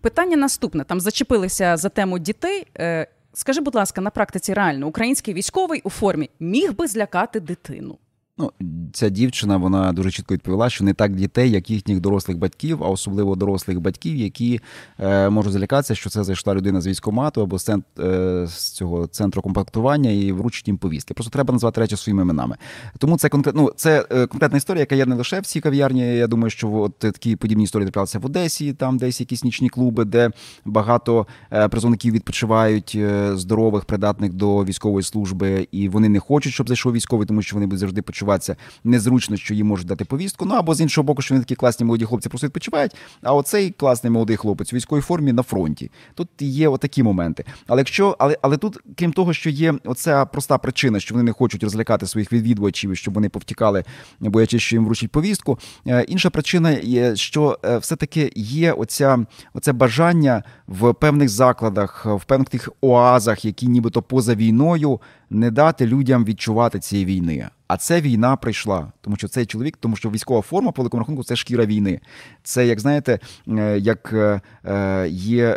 Питання 0.00 0.36
наступне: 0.36 0.84
там 0.84 1.00
зачепилися 1.00 1.76
за 1.76 1.88
тему 1.88 2.18
дітей. 2.18 2.66
Е, 2.78 3.06
Скажи, 3.32 3.60
будь 3.60 3.74
ласка, 3.74 4.00
на 4.00 4.10
практиці 4.10 4.54
реально 4.54 4.86
український 4.86 5.34
військовий 5.34 5.80
у 5.84 5.90
формі 5.90 6.30
міг 6.40 6.72
би 6.72 6.86
злякати 6.86 7.40
дитину? 7.40 7.98
Ну, 8.40 8.50
ця 8.92 9.08
дівчина 9.08 9.56
вона 9.56 9.92
дуже 9.92 10.10
чітко 10.10 10.34
відповіла, 10.34 10.70
що 10.70 10.84
не 10.84 10.94
так 10.94 11.16
дітей, 11.16 11.50
як 11.50 11.70
їхніх 11.70 12.00
дорослих 12.00 12.38
батьків, 12.38 12.84
а 12.84 12.88
особливо 12.88 13.36
дорослих 13.36 13.80
батьків, 13.80 14.16
які 14.16 14.60
е, 14.98 15.28
можуть 15.28 15.52
залякатися, 15.52 15.94
що 15.94 16.10
це 16.10 16.24
зайшла 16.24 16.54
людина 16.54 16.80
з 16.80 16.86
військомату 16.86 17.42
або 17.42 17.58
з, 17.58 17.64
цент, 17.64 17.84
е, 17.98 18.46
з 18.46 18.70
цього 18.70 19.06
центру 19.06 19.42
комплектування 19.42 20.10
і 20.10 20.32
вручить 20.32 20.68
їм 20.68 20.78
повістки. 20.78 21.14
Просто 21.14 21.30
треба 21.30 21.52
назвати 21.52 21.80
речі 21.80 21.96
своїми 21.96 22.22
іменами. 22.22 22.56
Тому 22.98 23.18
це 23.18 23.28
конкрет, 23.28 23.56
ну, 23.56 23.72
це 23.76 24.06
е, 24.10 24.26
конкретна 24.26 24.58
історія, 24.58 24.80
яка 24.80 24.94
є 24.94 25.06
не 25.06 25.14
лише 25.14 25.40
в 25.40 25.46
цій 25.46 25.60
кав'ярні. 25.60 26.16
Я 26.16 26.26
думаю, 26.26 26.50
що 26.50 26.72
от 26.72 26.98
такі 26.98 27.36
подібні 27.36 27.64
історії 27.64 27.86
траплялися 27.86 28.18
в 28.18 28.26
Одесі, 28.26 28.72
там 28.72 28.98
десь 28.98 29.20
якісь 29.20 29.44
нічні 29.44 29.68
клуби, 29.68 30.04
де 30.04 30.30
багато 30.64 31.26
е, 31.52 31.68
призовників 31.68 32.14
відпочивають 32.14 32.92
е, 32.96 33.36
здорових, 33.36 33.84
придатних 33.84 34.32
до 34.32 34.64
військової 34.64 35.02
служби, 35.02 35.68
і 35.72 35.88
вони 35.88 36.08
не 36.08 36.20
хочуть, 36.20 36.52
щоб 36.52 36.68
зайшов 36.68 36.92
військовий, 36.92 37.26
тому 37.26 37.42
що 37.42 37.56
вони 37.56 37.66
будуть 37.66 37.80
завжди 37.80 38.02
почуватися 38.30 38.56
незручно, 38.84 39.36
що 39.36 39.54
їм 39.54 39.66
можуть 39.66 39.86
дати 39.86 40.04
повістку. 40.04 40.44
Ну 40.44 40.54
або 40.54 40.74
з 40.74 40.80
іншого 40.80 41.04
боку, 41.04 41.22
що 41.22 41.34
вони 41.34 41.44
такі 41.44 41.54
класні 41.54 41.86
молоді 41.86 42.04
хлопці 42.04 42.28
просто 42.28 42.46
відпочивають. 42.46 42.96
А 43.22 43.34
оцей 43.34 43.70
класний 43.70 44.10
молодий 44.10 44.36
хлопець 44.36 44.72
у 44.72 44.76
військовій 44.76 45.00
формі 45.00 45.32
на 45.32 45.42
фронті. 45.42 45.90
Тут 46.14 46.28
є 46.38 46.68
отакі 46.68 47.02
моменти. 47.02 47.44
Але 47.66 47.80
якщо, 47.80 48.16
але, 48.18 48.38
але 48.42 48.56
тут, 48.56 48.78
крім 48.96 49.12
того, 49.12 49.32
що 49.32 49.50
є 49.50 49.74
оця 49.84 50.26
проста 50.26 50.58
причина, 50.58 51.00
що 51.00 51.14
вони 51.14 51.24
не 51.24 51.32
хочуть 51.32 51.62
розлякати 51.62 52.06
своїх 52.06 52.32
відвідувачів, 52.32 52.96
щоб 52.96 53.14
вони 53.14 53.28
повтікали, 53.28 53.84
боячись, 54.20 54.62
що 54.62 54.76
їм 54.76 54.84
вручать 54.84 55.10
повістку. 55.10 55.58
е, 55.86 56.02
Інша 56.02 56.30
причина 56.30 56.70
є, 56.70 57.16
що 57.16 57.58
е, 57.64 57.78
все-таки 57.78 58.32
є 58.34 58.72
оця, 58.72 59.26
оце 59.54 59.72
бажання 59.72 60.42
в 60.68 60.92
певних 60.92 61.28
закладах, 61.28 62.06
в 62.06 62.24
певних 62.24 62.48
тих 62.48 62.68
оазах, 62.80 63.44
які 63.44 63.66
нібито 63.66 64.02
поза 64.02 64.34
війною, 64.34 65.00
не 65.30 65.50
дати 65.50 65.86
людям 65.86 66.24
відчувати 66.24 66.78
цієї 66.78 67.06
війни. 67.06 67.48
А 67.70 67.76
це 67.76 68.00
війна 68.00 68.36
прийшла, 68.36 68.92
тому 69.00 69.16
що 69.16 69.28
цей 69.28 69.46
чоловік, 69.46 69.76
тому 69.80 69.96
що 69.96 70.10
військова 70.10 70.40
форма 70.40 70.72
по 70.72 70.82
великому 70.82 70.98
рахунку 70.98 71.24
це 71.24 71.36
шкіра 71.36 71.66
війни. 71.66 72.00
Це 72.42 72.66
як 72.66 72.80
знаєте, 72.80 73.18
е, 73.48 73.78
як 73.78 74.12
е, 74.12 74.40
е, 74.64 75.08
є 75.08 75.56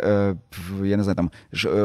я 0.84 0.96
не 0.96 1.02
знаю, 1.02 1.16
там 1.16 1.30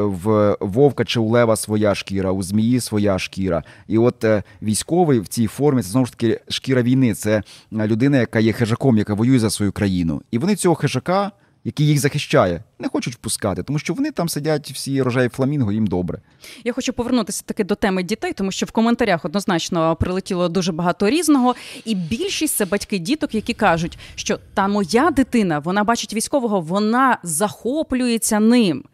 в 0.06 0.56
вовка 0.60 1.04
чи 1.04 1.20
у 1.20 1.28
лева 1.28 1.56
своя 1.56 1.94
шкіра, 1.94 2.32
у 2.32 2.42
змії 2.42 2.80
своя 2.80 3.18
шкіра. 3.18 3.62
І 3.88 3.98
от 3.98 4.24
військовий 4.62 5.20
в 5.20 5.28
цій 5.28 5.46
формі 5.46 5.82
це 5.82 5.88
знову 5.88 6.06
ж 6.06 6.12
таки 6.12 6.40
шкіра 6.48 6.82
війни. 6.82 7.14
Це 7.14 7.42
людина, 7.72 8.18
яка 8.18 8.40
є 8.40 8.52
хижаком, 8.52 8.98
яка 8.98 9.14
воює 9.14 9.38
за 9.38 9.50
свою 9.50 9.72
країну. 9.72 10.22
І 10.30 10.38
вони 10.38 10.56
цього 10.56 10.74
хижака. 10.74 11.32
Який 11.64 11.86
їх 11.86 11.98
захищає, 11.98 12.62
не 12.78 12.88
хочуть 12.88 13.14
впускати, 13.14 13.62
тому 13.62 13.78
що 13.78 13.94
вони 13.94 14.10
там 14.10 14.28
сидять 14.28 14.70
всі 14.70 15.02
рожеві 15.02 15.28
фламінго, 15.28 15.72
їм 15.72 15.86
добре. 15.86 16.20
Я 16.64 16.72
хочу 16.72 16.92
повернутися 16.92 17.42
таки 17.46 17.64
до 17.64 17.74
теми 17.74 18.02
дітей, 18.02 18.32
тому 18.32 18.52
що 18.52 18.66
в 18.66 18.70
коментарях 18.70 19.24
однозначно 19.24 19.96
прилетіло 19.96 20.48
дуже 20.48 20.72
багато 20.72 21.10
різного. 21.10 21.54
І 21.84 21.94
більшість 21.94 22.56
це 22.56 22.64
батьки 22.64 22.98
діток, 22.98 23.34
які 23.34 23.54
кажуть, 23.54 23.98
що 24.14 24.38
та 24.54 24.68
моя 24.68 25.10
дитина, 25.10 25.58
вона 25.58 25.84
бачить 25.84 26.14
військового, 26.14 26.60
вона 26.60 27.18
захоплюється 27.22 28.40
ним. 28.40 28.84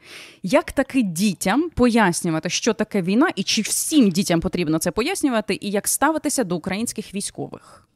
Як 0.43 0.73
таки 0.73 1.03
дітям 1.03 1.71
пояснювати, 1.75 2.51
що 2.51 2.73
таке 2.73 3.03
війна, 3.03 3.29
і 3.37 3.43
чи 3.43 3.63
всім 3.63 4.11
дітям 4.11 4.41
потрібно 4.41 4.79
це 4.79 4.91
пояснювати, 4.91 5.59
і 5.61 5.71
як 5.71 5.89
ставитися 5.89 6.45
до 6.45 6.57
українських 6.57 7.15
військових? 7.15 7.87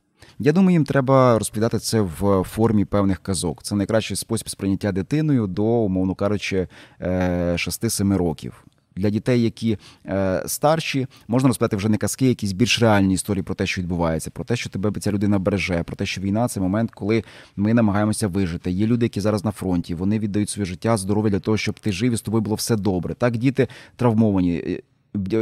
Я 0.42 0.52
думаю, 0.52 0.73
їм 0.73 0.85
треба 0.85 1.38
розповідати 1.38 1.78
це 1.78 2.00
в 2.00 2.44
формі 2.49 2.85
певних 2.85 3.18
казок. 3.18 3.62
Це 3.62 3.75
найкращий 3.75 4.16
спосіб 4.16 4.49
сприйняття 4.49 4.92
дитиною 4.92 5.47
до, 5.47 5.64
умовно 5.64 6.14
кажучи, 6.14 6.68
е, 7.00 7.56
6-7 7.56 8.16
років. 8.16 8.64
Для 8.97 9.11
дітей, 9.11 9.42
які 9.42 9.78
е, 10.06 10.42
старші, 10.47 11.06
можна 11.28 11.49
розповідати 11.49 11.76
вже 11.76 11.88
не 11.88 11.97
казки, 11.97 12.26
якісь 12.26 12.52
більш 12.52 12.82
реальні 12.82 13.14
історії 13.14 13.42
про 13.42 13.54
те, 13.54 13.66
що 13.66 13.80
відбувається, 13.80 14.30
про 14.30 14.44
те, 14.44 14.56
що 14.56 14.70
тебе 14.70 15.00
ця 15.00 15.12
людина 15.12 15.38
береже, 15.38 15.82
про 15.82 15.97
те, 15.97 16.06
що 16.06 16.20
війна 16.20 16.49
це 16.49 16.61
момент, 16.61 16.90
коли 16.90 17.25
ми 17.56 17.75
намагаємося 17.75 18.28
вижити. 18.28 18.70
Є 18.70 18.87
люди, 18.87 19.06
які 19.06 19.20
зараз 19.20 19.44
на 19.44 19.50
фронті, 19.50 19.94
вони 19.94 20.18
віддають 20.18 20.50
своє 20.50 20.66
життя, 20.66 20.97
здоров'я 20.97 21.30
для 21.30 21.40
того, 21.40 21.56
щоб 21.56 21.80
ти 21.80 21.92
жив 21.92 22.12
і 22.12 22.16
з 22.16 22.20
тобою 22.20 22.42
було 22.42 22.56
все 22.56 22.76
добре. 22.76 23.14
Так, 23.14 23.37
діти 23.37 23.68
травмовані. 23.97 24.80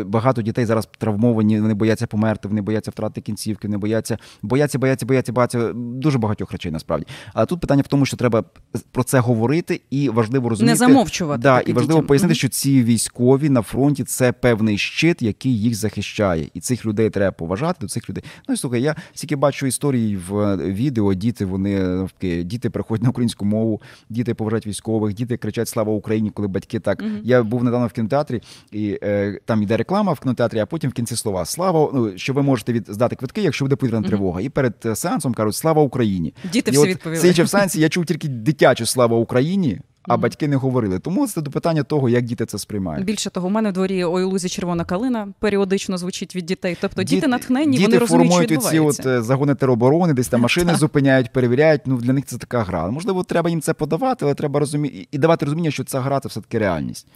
Багато 0.07 0.43
дітей 0.43 0.67
зараз 0.67 0.89
травмовані, 0.99 1.61
вони 1.61 1.75
бояться 1.75 2.07
померти, 2.07 2.49
вони 2.49 2.61
бояться 2.61 2.91
втрати 2.91 3.21
кінцівки, 3.21 3.69
вони 3.69 3.79
бояться, 3.79 4.19
бояться, 4.43 4.79
бояться, 4.79 5.07
бояться, 5.07 5.33
бояться 5.33 5.73
дуже 5.75 6.19
багатьох 6.19 6.53
речей 6.53 6.73
насправді. 6.73 7.07
Але 7.35 7.47
тут 7.47 7.61
питання 7.61 7.83
в 7.83 7.89
тому, 7.89 8.07
що 8.07 8.17
треба 8.17 8.45
про 8.93 9.05
це 9.05 9.19
говорити, 9.19 9.81
і 9.91 10.09
важливо 10.09 10.49
розуміти 10.49 10.73
не 10.73 10.77
замовчувати. 10.77 11.43
Да, 11.43 11.61
і 11.61 11.73
важливо 11.73 11.95
дітям. 11.95 12.07
пояснити, 12.07 12.35
що 12.35 12.49
ці 12.49 12.83
військові 12.83 13.49
на 13.49 13.63
фронті 13.63 14.05
це 14.05 14.33
певний 14.33 14.79
щит, 14.79 15.23
який 15.23 15.61
їх 15.61 15.75
захищає, 15.75 16.49
і 16.55 16.61
цих 16.61 16.87
людей 16.87 17.11
треба 17.11 17.33
поважати. 17.33 17.79
До 17.81 17.89
цих 17.89 18.11
людей. 18.11 18.25
Ну 18.49 18.55
і 18.55 18.57
слухай, 18.57 18.83
я 18.83 18.97
стільки 19.15 19.37
бачу 19.37 19.67
історії 19.67 20.17
в 20.17 20.57
відео. 20.57 21.15
Діти 21.15 21.45
вони 21.45 21.81
навпаки, 21.81 22.43
діти 22.43 22.71
приходять 22.71 23.03
на 23.03 23.11
українську 23.11 23.45
мову, 23.45 23.81
діти 24.09 24.35
поважають 24.35 24.67
військових, 24.67 25.15
діти 25.15 25.37
кричать 25.37 25.69
Слава 25.69 25.93
Україні, 25.93 26.31
коли 26.31 26.49
батьки 26.49 26.81
так. 26.81 27.03
Mm-hmm. 27.03 27.21
Я 27.25 27.43
був 27.43 27.65
недавно 27.65 27.87
в 27.87 27.93
кінотеатрі, 27.93 28.43
і 28.73 28.99
е, 29.03 29.41
там 29.45 29.58
йде 29.63 29.77
реклама 29.77 30.13
в 30.13 30.21
кінотеатрі, 30.21 30.59
а 30.59 30.67
потім 30.67 30.91
в 30.91 30.93
кінці 30.93 31.17
слова 31.17 31.45
Слава, 31.45 31.91
ну 31.95 32.19
що 32.19 32.33
ви 32.33 32.43
можете 32.43 32.73
від 32.73 32.87
здати 32.89 33.17
квитки, 33.17 33.43
якщо 33.43 33.65
буде 33.65 33.77
повітряна 33.77 34.07
mm-hmm. 34.07 34.09
тривога. 34.09 34.41
І 34.41 34.49
перед 34.49 34.75
е, 34.85 34.97
сеансом 34.97 35.35
кажуть 35.35 35.55
Слава 35.55 35.83
Україні. 35.83 36.35
Діти 36.53 36.71
і 36.71 36.75
всі 36.75 36.83
от 36.83 36.89
відповіли. 36.89 37.43
в 37.45 37.49
сеансі, 37.49 37.81
я 37.81 37.89
чув 37.89 38.07
тільки 38.07 38.29
дитячу 38.29 38.87
слава 38.87 39.17
Україні 39.17 39.81
а 40.09 40.17
батьки 40.17 40.49
не 40.49 40.57
говорили. 40.57 40.99
Тому 40.99 41.27
це 41.27 41.41
до 41.41 41.51
питання 41.51 41.83
того, 41.83 42.09
як 42.09 42.25
діти 42.25 42.47
це 42.47 42.59
сприймають. 42.59 43.05
Більше 43.05 43.31
того, 43.31 43.47
у 43.47 43.51
мене 43.51 43.71
в 43.71 43.73
дворі 43.73 44.05
ой 44.05 44.25
лузі 44.25 44.49
червона 44.49 44.85
калина 44.85 45.29
періодично 45.39 45.99
звучить 45.99 46.37
від 46.37 46.47
дітей. 46.47 46.77
Тобто 46.81 47.03
діти, 47.03 47.15
діти 47.15 47.27
натхнені, 47.27 47.77
діти 47.77 47.87
вони 47.87 47.99
розуміють, 47.99 48.53
що 48.53 48.71
ці 48.71 48.79
от 48.79 49.07
е, 49.07 49.23
загони 49.23 49.55
тероборони, 49.55 50.15
десь 50.15 50.29
там 50.29 50.41
машини 50.41 50.75
зупиняють, 50.75 51.33
перевіряють. 51.33 51.81
Ну 51.87 51.97
для 51.97 52.13
них 52.13 52.27
це 52.27 52.39
така 52.39 52.63
гра. 52.63 52.91
Можливо, 52.91 53.25
треба 53.25 53.51
їм 53.51 53.61
це 53.61 53.75
подавати, 53.75 54.25
але 54.25 54.35
треба 54.35 54.61
розуміти 54.61 55.09
і 55.11 55.19
давати 55.19 55.45
розуміння, 55.45 55.71
що 55.71 55.85
ця 55.85 56.01
гра 56.01 56.21
це 56.21 56.29
все 56.29 56.41
таки 56.41 56.59
реальність. 56.59 57.07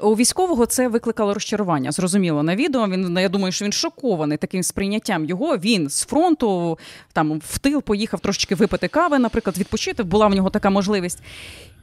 У 0.00 0.16
військового 0.16 0.66
це 0.66 0.88
викликало 0.88 1.34
розчарування. 1.34 1.92
Зрозуміло 1.92 2.42
на 2.42 2.56
відео. 2.56 2.88
Він 2.88 3.18
я 3.18 3.28
думаю, 3.28 3.52
що 3.52 3.64
він 3.64 3.72
шокований 3.72 4.38
таким 4.38 4.62
сприйняттям 4.62 5.24
його. 5.24 5.56
Він 5.56 5.88
з 5.88 6.04
фронту 6.04 6.78
там 7.12 7.40
в 7.44 7.58
тил 7.58 7.82
поїхав 7.82 8.20
трошечки 8.20 8.54
випити 8.54 8.88
кави, 8.88 9.18
наприклад, 9.18 9.58
відпочити. 9.58 10.02
Була 10.02 10.26
в 10.26 10.34
нього 10.34 10.50
така 10.50 10.70
можливість. 10.70 11.22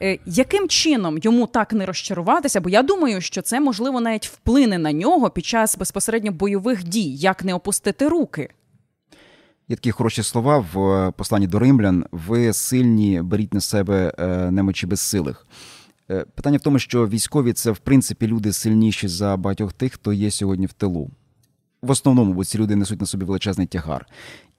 Е, 0.02 0.20
яким 0.58 0.70
чином 0.70 1.18
йому 1.18 1.48
так 1.48 1.74
не 1.74 1.86
розчаруватися? 1.86 2.62
Бо 2.62 2.70
я 2.70 2.84
думаю, 2.84 3.22
що 3.22 3.42
це 3.42 3.60
можливо 3.60 4.02
навіть 4.02 4.28
вплине 4.28 4.78
на 4.78 4.92
нього 4.92 5.30
під 5.30 5.46
час 5.46 5.78
безпосередньо 5.78 6.32
бойових 6.32 6.84
дій, 6.84 7.16
як 7.16 7.44
не 7.44 7.54
опустити 7.54 8.08
руки. 8.08 8.50
Є 9.68 9.76
такі 9.76 9.92
хороші 9.92 10.24
слова 10.24 10.66
в 10.74 10.80
е, 10.80 11.12
посланні 11.12 11.48
до 11.48 11.60
римлян. 11.60 12.06
Ви 12.12 12.54
сильні, 12.54 13.22
беріть 13.22 13.54
на 13.54 13.62
себе 13.62 14.14
е, 14.18 14.52
немочі 14.52 14.88
безсилих. 14.88 15.48
Питання 16.36 16.58
в 16.58 16.62
тому, 16.62 16.80
що 16.80 17.08
військові 17.08 17.54
це 17.54 17.72
в 17.72 17.78
принципі 17.78 18.28
люди 18.28 18.54
сильніші 18.54 19.08
за 19.08 19.38
багатьох 19.38 19.74
тих, 19.74 19.94
хто 19.94 20.14
є 20.14 20.32
сьогодні 20.32 20.66
в 20.66 20.74
тилу. 20.74 21.10
В 21.82 21.92
основному, 21.92 22.34
бо 22.34 22.46
ці 22.46 22.58
люди 22.58 22.76
несуть 22.76 23.02
на 23.02 23.08
собі 23.08 23.26
величезний 23.26 23.68
тягар 23.68 24.06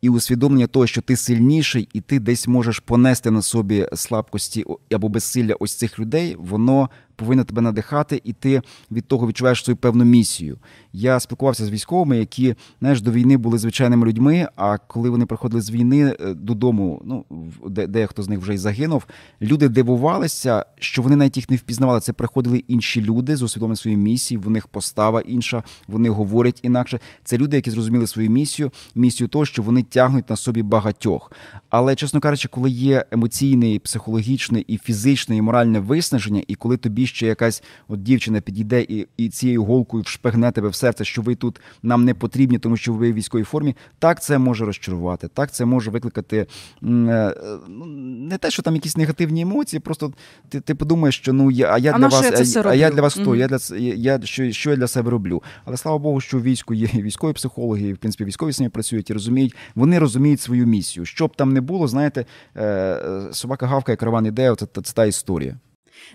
і 0.03 0.09
усвідомлення 0.09 0.67
того, 0.67 0.87
що 0.87 1.03
ти 1.03 1.17
сильніший, 1.17 1.89
і 1.93 2.01
ти 2.01 2.21
десь 2.21 2.49
можеш 2.49 2.79
понести 2.79 3.31
на 3.31 3.43
собі 3.43 3.87
слабкості 3.95 4.65
або 4.95 5.09
безсилля 5.09 5.55
ось 5.61 5.75
цих 5.75 5.99
людей, 5.99 6.37
воно 6.39 6.89
повинна 7.19 7.45
тебе 7.45 7.63
надихати, 7.63 8.21
і 8.25 8.33
ти 8.33 8.63
від 8.91 9.05
того 9.05 9.29
відчуваєш 9.29 9.65
свою 9.65 9.77
певну 9.77 10.05
місію. 10.05 10.59
Я 10.93 11.21
спілкувався 11.21 11.67
з 11.67 11.71
військовими, 11.71 12.19
які 12.19 12.55
знаєш, 12.81 13.01
до 13.01 13.11
війни 13.11 13.37
були 13.37 13.59
звичайними 13.59 14.07
людьми. 14.07 14.49
А 14.57 14.79
коли 14.79 15.11
вони 15.11 15.27
приходили 15.27 15.63
з 15.63 15.71
війни 15.71 16.17
е, 16.21 16.35
додому, 16.35 17.03
ну 17.05 17.25
де 17.67 17.87
дехто 17.87 18.23
з 18.23 18.29
них 18.29 18.39
вже 18.39 18.55
й 18.55 18.59
загинув, 18.59 19.07
люди 19.43 19.69
дивувалися, 19.69 20.65
що 20.79 21.03
вони 21.03 21.17
навіть 21.17 21.37
їх 21.37 21.51
не 21.51 21.57
впізнавали. 21.57 22.01
Це 22.01 22.13
приходили 22.13 22.65
інші 22.69 23.03
люди 23.03 23.37
з 23.37 23.43
усвідомленням 23.43 23.77
своєї 23.77 24.03
місії. 24.03 24.39
В 24.39 24.51
них 24.51 24.67
постава 24.67 25.21
інша, 25.21 25.63
вони 25.89 26.09
говорять 26.09 26.61
інакше. 26.63 27.01
Це 27.25 27.39
люди, 27.39 27.57
які 27.57 27.71
зрозуміли 27.71 28.07
свою 28.07 28.31
місію, 28.31 28.71
місію 28.95 29.29
того, 29.29 29.45
що 29.45 29.63
вони 29.63 29.83
тягнуть 29.89 30.31
на 30.31 30.37
собі 30.37 30.63
багатьох. 30.63 31.33
Але, 31.71 31.95
чесно 31.95 32.21
кажучи, 32.21 32.49
коли 32.49 32.71
є 32.71 33.05
емоційне, 33.11 33.75
і 33.75 33.79
психологічне, 33.79 34.65
і 34.67 34.79
фізичне, 34.79 35.37
і 35.37 35.43
моральне 35.43 35.81
виснаження, 35.81 36.43
і 36.49 36.55
коли 36.55 36.77
тобі 36.77 37.07
ще 37.07 37.27
якась 37.27 37.63
от 37.89 38.03
дівчина 38.03 38.41
підійде 38.41 38.81
і 38.83 39.07
і 39.17 39.29
цією 39.29 39.65
голкою 39.65 40.03
вшпигне 40.03 40.53
тебе 40.53 40.69
в 40.69 40.75
серце, 40.75 41.05
що 41.05 41.23
ви 41.23 41.35
тут 41.35 41.61
нам 41.83 42.05
не 42.05 42.15
потрібні, 42.15 42.59
тому 42.59 42.77
що 42.77 42.93
ви 42.93 43.13
в 43.13 43.15
військовій 43.15 43.45
формі, 43.45 43.77
так 43.99 44.23
це 44.23 44.39
може 44.39 44.65
розчарувати, 44.65 45.29
так 45.29 45.53
це 45.53 45.65
може 45.65 45.91
викликати 45.91 46.47
е, 46.83 47.35
ну, 47.69 47.87
не 48.29 48.39
те, 48.39 48.51
що 48.51 48.63
там 48.63 48.75
якісь 48.75 48.97
негативні 48.97 49.41
емоції, 49.41 49.81
просто 49.81 50.13
ти 50.49 50.61
ти 50.61 50.75
подумаєш, 50.75 51.17
що 51.17 51.33
ну 51.33 51.51
я 51.51 51.73
а 51.73 51.79
я 51.79 51.93
а 51.95 51.99
для 51.99 52.09
вас, 52.09 52.25
я 52.25 52.33
це 52.33 52.61
а, 52.61 52.69
а 52.69 52.75
я 52.75 52.91
для 52.91 53.03
вас 53.03 53.15
хто? 53.15 53.23
Mm-hmm. 53.23 53.37
Я 53.37 53.49
для 53.49 54.19
я 54.19 54.21
що, 54.27 54.53
що 54.53 54.71
я 54.71 54.77
для 54.77 54.89
себе 54.89 55.11
роблю. 55.11 55.43
Але 55.65 55.77
слава 55.77 55.99
Богу, 55.99 56.21
що 56.21 56.39
в 56.39 56.43
війську 56.43 56.75
є 56.75 56.87
військові 56.95 57.33
психологи, 57.33 57.89
і, 57.89 57.93
в 57.93 57.99
принципі, 57.99 58.25
військові 58.25 58.53
самі 58.53 58.69
працюють 58.69 59.11
і 59.11 59.13
розуміють, 59.13 59.57
вони 59.79 59.99
розуміють 59.99 60.41
свою 60.41 60.67
місію. 60.67 61.07
Щоб 61.07 61.37
там 61.37 61.53
не 61.53 61.61
було, 61.61 61.89
знаєте, 61.89 62.25
е, 62.57 63.29
собака 63.33 63.67
гавкає, 63.67 63.97
караван 63.97 64.27
іде, 64.27 64.55
це, 64.59 64.67
це, 64.75 64.83
це 64.83 64.93
та 64.95 65.05
історія. 65.05 65.59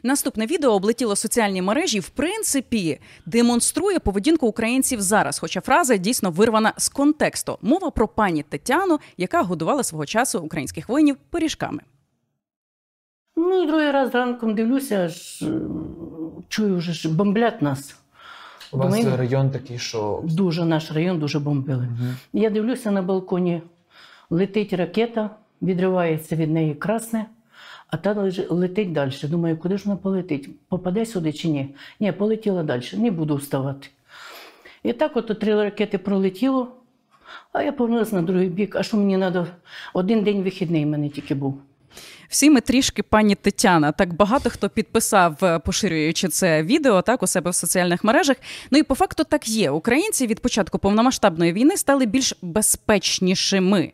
Наступне 0.03 0.45
відео 0.45 0.71
облетіло 0.71 1.15
соціальні 1.15 1.61
мережі. 1.61 1.99
В 1.99 2.09
принципі, 2.09 2.99
демонструє 3.25 3.99
поведінку 3.99 4.47
українців 4.47 5.01
зараз. 5.01 5.39
Хоча 5.39 5.61
фраза 5.61 5.97
дійсно 5.97 6.31
вирвана 6.31 6.73
з 6.77 6.89
контексту. 6.89 7.57
Мова 7.61 7.91
про 7.91 8.07
пані 8.07 8.43
Тетяну, 8.43 8.99
яка 9.17 9.41
годувала 9.41 9.83
свого 9.83 10.05
часу 10.05 10.39
українських 10.39 10.89
воїнів 10.89 11.15
пиріжками. 11.29 11.79
Ну 13.35 13.63
і 13.63 13.67
другий 13.67 13.91
раз 13.91 14.13
ранком 14.13 14.55
дивлюся, 14.55 14.95
аж 14.95 15.43
чую, 16.47 16.77
вже 16.77 16.93
ж 16.93 17.09
бомблять 17.09 17.61
нас. 17.61 17.95
У 18.73 18.77
вас 18.77 18.95
Думаю, 18.95 19.17
район 19.17 19.49
такий, 19.49 19.77
що 19.77 20.21
дуже 20.23 20.65
наш 20.65 20.91
район 20.91 21.19
дуже 21.19 21.39
бомбили. 21.39 21.87
Угу. 21.87 22.09
Я 22.33 22.49
дивлюся 22.49 22.91
на 22.91 23.01
балконі, 23.01 23.61
летить 24.29 24.73
ракета, 24.73 25.29
відривається 25.61 26.35
від 26.35 26.51
неї 26.51 26.75
красне 26.75 27.25
а 27.93 27.97
та 27.97 28.31
летить 28.49 28.91
далі. 28.91 29.11
Думаю, 29.23 29.57
куди 29.57 29.77
ж 29.77 29.83
вона 29.85 29.97
полетить? 29.97 30.49
Попаде 30.69 31.05
сюди 31.05 31.33
чи 31.33 31.47
ні? 31.47 31.75
Ні, 31.99 32.11
полетіла 32.11 32.63
далі, 32.63 32.83
не 32.93 33.11
буду 33.11 33.35
вставати. 33.35 33.87
І 34.83 34.93
так 34.93 35.17
от 35.17 35.39
три 35.39 35.55
ракети 35.55 35.97
пролетіло, 35.97 36.67
а 37.51 37.63
я 37.63 37.71
повернулася 37.71 38.15
на 38.15 38.21
другий 38.21 38.49
бік. 38.49 38.75
А 38.75 38.83
що 38.83 38.97
мені 38.97 39.17
треба? 39.17 39.47
Один 39.93 40.23
день 40.23 40.43
вихідний 40.43 40.85
в 40.85 40.87
мене 40.87 41.09
тільки 41.09 41.35
був. 41.35 41.61
Всі 42.33 42.49
ми 42.49 42.61
трішки 42.61 43.03
пані 43.03 43.35
Тетяна. 43.35 43.91
Так 43.91 44.13
багато 44.13 44.49
хто 44.49 44.69
підписав, 44.69 45.37
е, 45.43 45.59
поширюючи 45.59 46.27
це 46.27 46.63
відео 46.63 47.01
так 47.01 47.23
у 47.23 47.27
себе 47.27 47.51
в 47.51 47.55
соціальних 47.55 48.03
мережах. 48.03 48.37
Ну 48.71 48.79
і 48.79 48.83
по 48.83 48.95
факту 48.95 49.23
так 49.23 49.47
є. 49.47 49.71
Українці 49.71 50.27
від 50.27 50.39
початку 50.39 50.79
повномасштабної 50.79 51.53
війни 51.53 51.77
стали 51.77 52.05
більш 52.05 52.33
безпечнішими. 52.41 53.93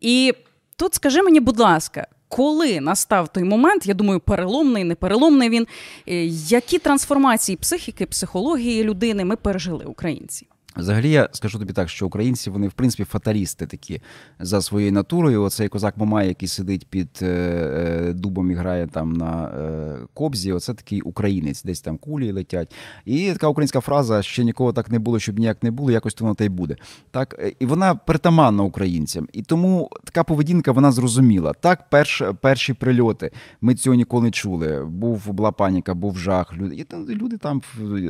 І 0.00 0.34
тут 0.76 0.94
скажи 0.94 1.22
мені, 1.22 1.40
будь 1.40 1.58
ласка, 1.58 2.06
коли 2.28 2.80
настав 2.80 3.28
той 3.28 3.44
момент, 3.44 3.86
я 3.86 3.94
думаю, 3.94 4.20
переломний, 4.20 4.84
непереломний 4.84 5.48
він. 5.48 5.66
Е, 6.08 6.24
які 6.26 6.78
трансформації 6.78 7.56
психіки, 7.56 8.06
психології 8.06 8.84
людини 8.84 9.24
ми 9.24 9.36
пережили 9.36 9.84
українці? 9.84 10.46
Взагалі, 10.76 11.10
я 11.10 11.28
скажу 11.32 11.58
тобі 11.58 11.72
так, 11.72 11.88
що 11.88 12.06
українці 12.06 12.50
вони 12.50 12.68
в 12.68 12.72
принципі 12.72 13.04
фаталісти 13.04 13.66
такі 13.66 14.00
за 14.40 14.62
своєю 14.62 14.92
натурою. 14.92 15.42
Оцей 15.42 15.68
козак 15.68 15.96
Мамай, 15.96 16.28
який 16.28 16.48
сидить 16.48 16.86
під 16.86 17.08
е, 17.22 17.26
е, 17.26 18.12
дубом 18.12 18.50
і 18.50 18.54
грає 18.54 18.86
там 18.86 19.12
на 19.12 19.44
е, 19.44 19.98
кобзі. 20.14 20.52
Оце 20.52 20.74
такий 20.74 21.00
українець, 21.00 21.62
десь 21.62 21.80
там 21.80 21.96
кулі 21.96 22.32
летять. 22.32 22.74
І 23.04 23.32
така 23.32 23.48
українська 23.48 23.80
фраза 23.80 24.22
ще 24.22 24.44
нікого 24.44 24.72
так 24.72 24.90
не 24.90 24.98
було, 24.98 25.18
щоб 25.18 25.38
ніяк 25.38 25.62
не 25.62 25.70
було, 25.70 25.90
якось 25.90 26.14
то 26.14 26.24
воно 26.24 26.34
та 26.34 26.44
й 26.44 26.48
буде. 26.48 26.76
Так 27.10 27.36
е, 27.38 27.52
і 27.60 27.66
вона 27.66 27.94
притаманна 27.94 28.62
українцям. 28.62 29.28
І 29.32 29.42
тому 29.42 29.90
така 30.04 30.24
поведінка 30.24 30.72
вона 30.72 30.92
зрозуміла. 30.92 31.52
Так, 31.52 31.90
перш, 31.90 32.22
перші 32.40 32.72
прильоти 32.72 33.30
ми 33.60 33.74
цього 33.74 33.96
ніколи 33.96 34.22
не 34.24 34.30
чули. 34.30 34.84
Був 34.84 35.32
була 35.32 35.52
паніка, 35.52 35.94
був 35.94 36.18
жах. 36.18 36.54
Люди 36.56 36.86
люди 37.08 37.36
там 37.36 37.62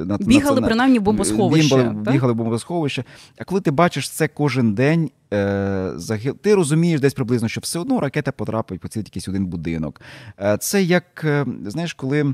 на 0.06 0.16
бігали 0.16 0.60
на, 0.60 0.66
принаймні 0.66 0.98
в 0.98 1.02
бомбосховище. 1.02 1.76
Бігали, 1.76 2.12
бігали 2.12 2.32
в 2.32 2.36
бомбосховище. 2.52 3.04
А 3.38 3.44
коли 3.44 3.60
ти 3.60 3.70
бачиш 3.70 4.10
це 4.10 4.28
кожен 4.28 4.74
день, 4.74 5.10
е, 5.32 5.92
загил... 5.96 6.36
ти 6.36 6.54
розумієш 6.54 7.00
десь 7.00 7.14
приблизно, 7.14 7.48
що 7.48 7.60
все 7.60 7.78
одно 7.78 8.00
ракета 8.00 8.32
потрапить, 8.32 8.80
поцілить 8.80 9.08
якийсь 9.08 9.28
один 9.28 9.46
будинок. 9.46 10.00
Е, 10.40 10.56
це 10.60 10.82
як, 10.82 11.24
е, 11.24 11.46
знаєш, 11.66 11.94
коли 11.94 12.20
е, 12.20 12.32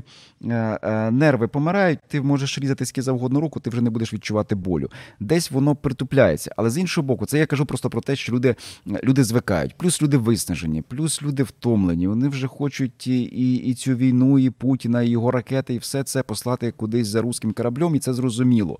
е, 0.83 1.11
нерви 1.11 1.47
помирають, 1.47 1.99
ти 2.07 2.21
можеш 2.21 2.59
різати 2.59 2.85
скільки 2.85 3.01
завгодно 3.01 3.39
руку, 3.39 3.59
ти 3.59 3.69
вже 3.69 3.81
не 3.81 3.89
будеш 3.89 4.13
відчувати 4.13 4.55
болю. 4.55 4.89
Десь 5.19 5.51
воно 5.51 5.75
притупляється. 5.75 6.51
Але 6.57 6.69
з 6.69 6.77
іншого 6.77 7.07
боку, 7.07 7.25
це 7.25 7.39
я 7.39 7.45
кажу 7.45 7.65
просто 7.65 7.89
про 7.89 8.01
те, 8.01 8.15
що 8.15 8.33
люди 8.33 8.55
люди 9.03 9.23
звикають, 9.23 9.77
плюс 9.77 10.01
люди 10.01 10.17
виснажені, 10.17 10.81
плюс 10.81 11.21
люди 11.21 11.43
втомлені. 11.43 12.07
Вони 12.07 12.27
вже 12.27 12.47
хочуть 12.47 13.07
і, 13.07 13.21
і, 13.21 13.55
і 13.55 13.73
цю 13.73 13.95
війну, 13.95 14.39
і 14.39 14.49
Путіна, 14.49 15.01
і 15.01 15.09
його 15.09 15.31
ракети, 15.31 15.73
і 15.73 15.77
все 15.77 16.03
це 16.03 16.23
послати 16.23 16.71
кудись 16.71 17.07
за 17.07 17.21
руським 17.21 17.53
кораблем, 17.53 17.95
і 17.95 17.99
це 17.99 18.13
зрозуміло. 18.13 18.79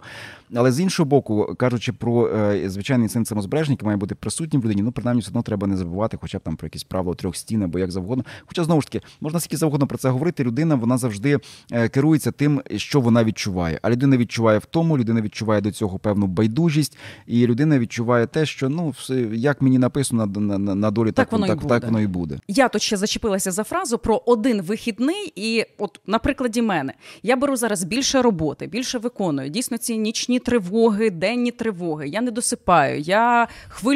Але 0.53 0.71
з 0.71 0.79
іншого 0.79 1.09
боку, 1.09 1.55
кажучи 1.57 1.93
про 1.93 2.27
е, 2.27 2.69
звичайний 2.69 3.05
інстинкт 3.05 3.29
самозбереження, 3.29 3.77
має 3.81 3.97
бути 3.97 4.08
бути 4.09 4.15
присутнім 4.15 4.61
в 4.61 4.65
людині. 4.65 4.81
Ну, 4.81 4.91
принаймні, 4.91 5.21
все 5.21 5.29
одно 5.29 5.41
треба 5.41 5.67
не 5.67 5.77
забувати, 5.77 6.17
хоча 6.21 6.37
б 6.37 6.41
там 6.41 6.55
про 6.55 6.65
якісь 6.65 6.83
правила 6.83 7.15
трьох 7.15 7.35
стін 7.35 7.63
або 7.63 7.79
як 7.79 7.91
завгодно. 7.91 8.25
Хоча 8.45 8.63
знову 8.63 8.81
ж 8.81 8.87
таки 8.87 9.05
можна 9.21 9.39
скільки 9.39 9.57
завгодно 9.57 9.87
про 9.87 9.97
це 9.97 10.09
говорити. 10.09 10.43
Людина 10.43 10.75
вона 10.75 10.97
завжди 10.97 11.39
е, 11.71 11.89
керується 11.89 12.31
тим, 12.31 12.61
що 12.75 13.01
вона 13.01 13.23
відчуває. 13.23 13.79
А 13.81 13.89
людина 13.89 14.17
відчуває 14.17 14.59
в 14.59 14.65
тому, 14.65 14.97
людина 14.97 15.21
відчуває 15.21 15.61
до 15.61 15.71
цього 15.71 15.99
певну 15.99 16.27
байдужість, 16.27 16.97
і 17.27 17.47
людина 17.47 17.79
відчуває 17.79 18.27
те, 18.27 18.45
що 18.45 18.69
ну 18.69 18.93
як 19.33 19.61
мені 19.61 19.79
написано 19.79 20.25
на 20.25 20.57
на, 20.57 20.75
на 20.75 20.91
долі, 20.91 21.11
так, 21.11 21.15
так 21.15 21.31
воно 21.31 21.47
так, 21.47 21.67
так 21.67 21.85
воно 21.85 22.01
і 22.01 22.07
буде. 22.07 22.39
Я 22.47 22.69
тут 22.69 22.81
ще 22.81 22.97
зачепилася 22.97 23.51
за 23.51 23.63
фразу 23.63 23.97
про 23.97 24.21
один 24.25 24.61
вихідний, 24.61 25.33
і 25.35 25.65
от 25.77 25.99
на 26.07 26.19
прикладі 26.19 26.61
мене 26.61 26.93
я 27.23 27.35
беру 27.35 27.55
зараз 27.55 27.83
більше 27.83 28.21
роботи, 28.21 28.67
більше 28.67 28.97
виконую. 28.97 29.49
Дійсно, 29.49 29.77
ці 29.77 29.97
нічні 29.97 30.39
тривоги, 30.39 31.09
денні 31.09 31.51
тривоги. 31.51 32.07
Я 32.07 32.21
не 32.21 32.31
досипаю, 32.31 32.99
я 32.99 33.47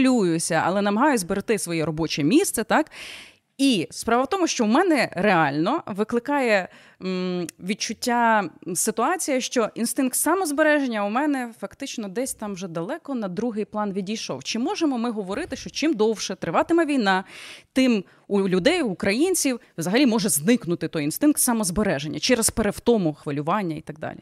хвилююся, 0.04 0.62
але 0.66 0.82
намагаюся 0.82 1.22
зберегти 1.22 1.60
своє 1.60 1.86
робоче 1.86 2.24
місце, 2.24 2.64
так. 2.64 2.92
І 3.58 3.88
справа 3.92 4.24
в 4.24 4.30
тому, 4.30 4.48
що 4.48 4.66
в 4.66 4.68
мене 4.68 5.10
реально 5.12 5.84
викликає 5.86 6.68
м, 7.02 7.48
відчуття 7.60 8.50
ситуація, 8.76 9.42
що 9.42 9.70
інстинкт 9.76 10.16
самозбереження 10.16 11.06
у 11.06 11.10
мене 11.10 11.54
фактично 11.60 12.08
десь 12.08 12.34
там 12.34 12.54
вже 12.54 12.68
далеко 12.68 13.16
на 13.16 13.28
другий 13.28 13.66
план 13.66 13.94
відійшов. 13.94 14.44
Чи 14.44 14.60
можемо 14.60 14.98
ми 14.98 15.12
говорити, 15.12 15.56
що 15.56 15.70
чим 15.70 15.94
довше 15.94 16.36
триватиме 16.36 16.86
війна, 16.86 17.24
тим 17.74 18.04
у 18.28 18.48
людей, 18.48 18.82
у 18.82 18.90
українців 18.90 19.60
взагалі 19.78 20.06
може 20.06 20.30
зникнути 20.30 20.88
той 20.88 21.04
інстинкт 21.04 21.40
самозбереження 21.40 22.20
через 22.20 22.50
перевтому, 22.50 23.14
хвилювання 23.14 23.76
і 23.76 23.82
так 23.82 24.00
далі? 24.00 24.20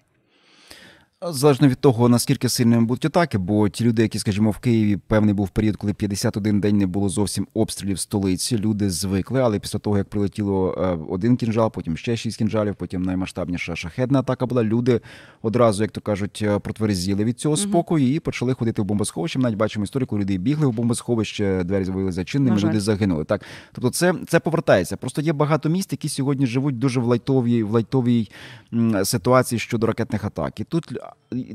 Залежно 1.30 1.68
від 1.68 1.80
того, 1.80 2.10
наскільки 2.10 2.50
сильними 2.50 2.86
будуть 2.86 3.06
атаки, 3.06 3.38
бо 3.38 3.70
ті 3.70 3.84
люди, 3.84 4.01
які, 4.01 4.20
скажімо, 4.20 4.51
в 4.51 4.58
Києві 4.58 4.98
певний 4.98 5.34
був 5.34 5.50
період, 5.50 5.75
коли 5.75 5.94
51 5.94 6.60
день 6.60 6.78
не 6.78 6.86
було 6.86 7.10
зовсім 7.10 7.48
обстрілів 7.54 8.00
столиці, 8.00 8.58
люди 8.58 8.90
звикли. 8.90 9.42
Але 9.42 9.60
після 9.60 9.80
того, 9.80 9.98
як 9.98 10.10
прилетіло 10.10 10.75
е, 10.78 10.98
один 11.10 11.38
кінжал, 11.38 11.72
потім 11.72 11.98
ще 11.98 12.18
шість 12.18 12.38
кінжалів, 12.38 12.75
потім 12.75 13.01
наймасштабніша 13.01 13.75
шахедна 13.75 14.20
атака 14.20 14.46
була. 14.46 14.63
Люди 14.63 15.01
одразу, 15.42 15.84
як 15.84 15.92
то 15.92 16.01
кажуть, 16.01 16.40
е, 16.42 16.60
протверзіли 16.60 17.24
від 17.24 17.40
цього 17.40 17.58
спокою 17.58 18.13
і 18.13 18.20
почали 18.20 18.54
ходити 18.54 18.82
в 18.82 18.86
бомбосховище. 18.86 19.40
Ми 19.40 19.44
навіть 19.44 19.58
бачимо 19.58 19.84
історію, 19.84 20.08
коли 20.08 20.22
люди 20.22 20.38
бігли 20.38 20.68
в 20.68 20.74
бомбосховище, 20.74 21.63
двері 21.63 21.84
виявили 21.84 22.12
зачинними, 22.12 22.60
люди 22.60 22.80
загинули. 22.80 23.24
Так, 23.24 23.42
тобто, 23.72 23.90
це 23.90 24.13
це 24.28 24.40
повертається. 24.40 24.98
Просто 24.98 25.22
є 25.22 25.34
багато 25.34 25.70
міст, 25.70 25.92
які 25.92 26.10
сьогодні 26.10 26.46
живуть 26.46 26.80
дуже 26.80 27.00
в 27.00 27.04
лайтовій 27.04 27.63
в 27.63 27.72
лайтовій 27.72 28.30
ситуації 29.04 29.60
щодо 29.60 29.88
ракетних 29.88 30.24
атак. 30.24 30.60
І 30.60 30.63
тут 30.63 30.94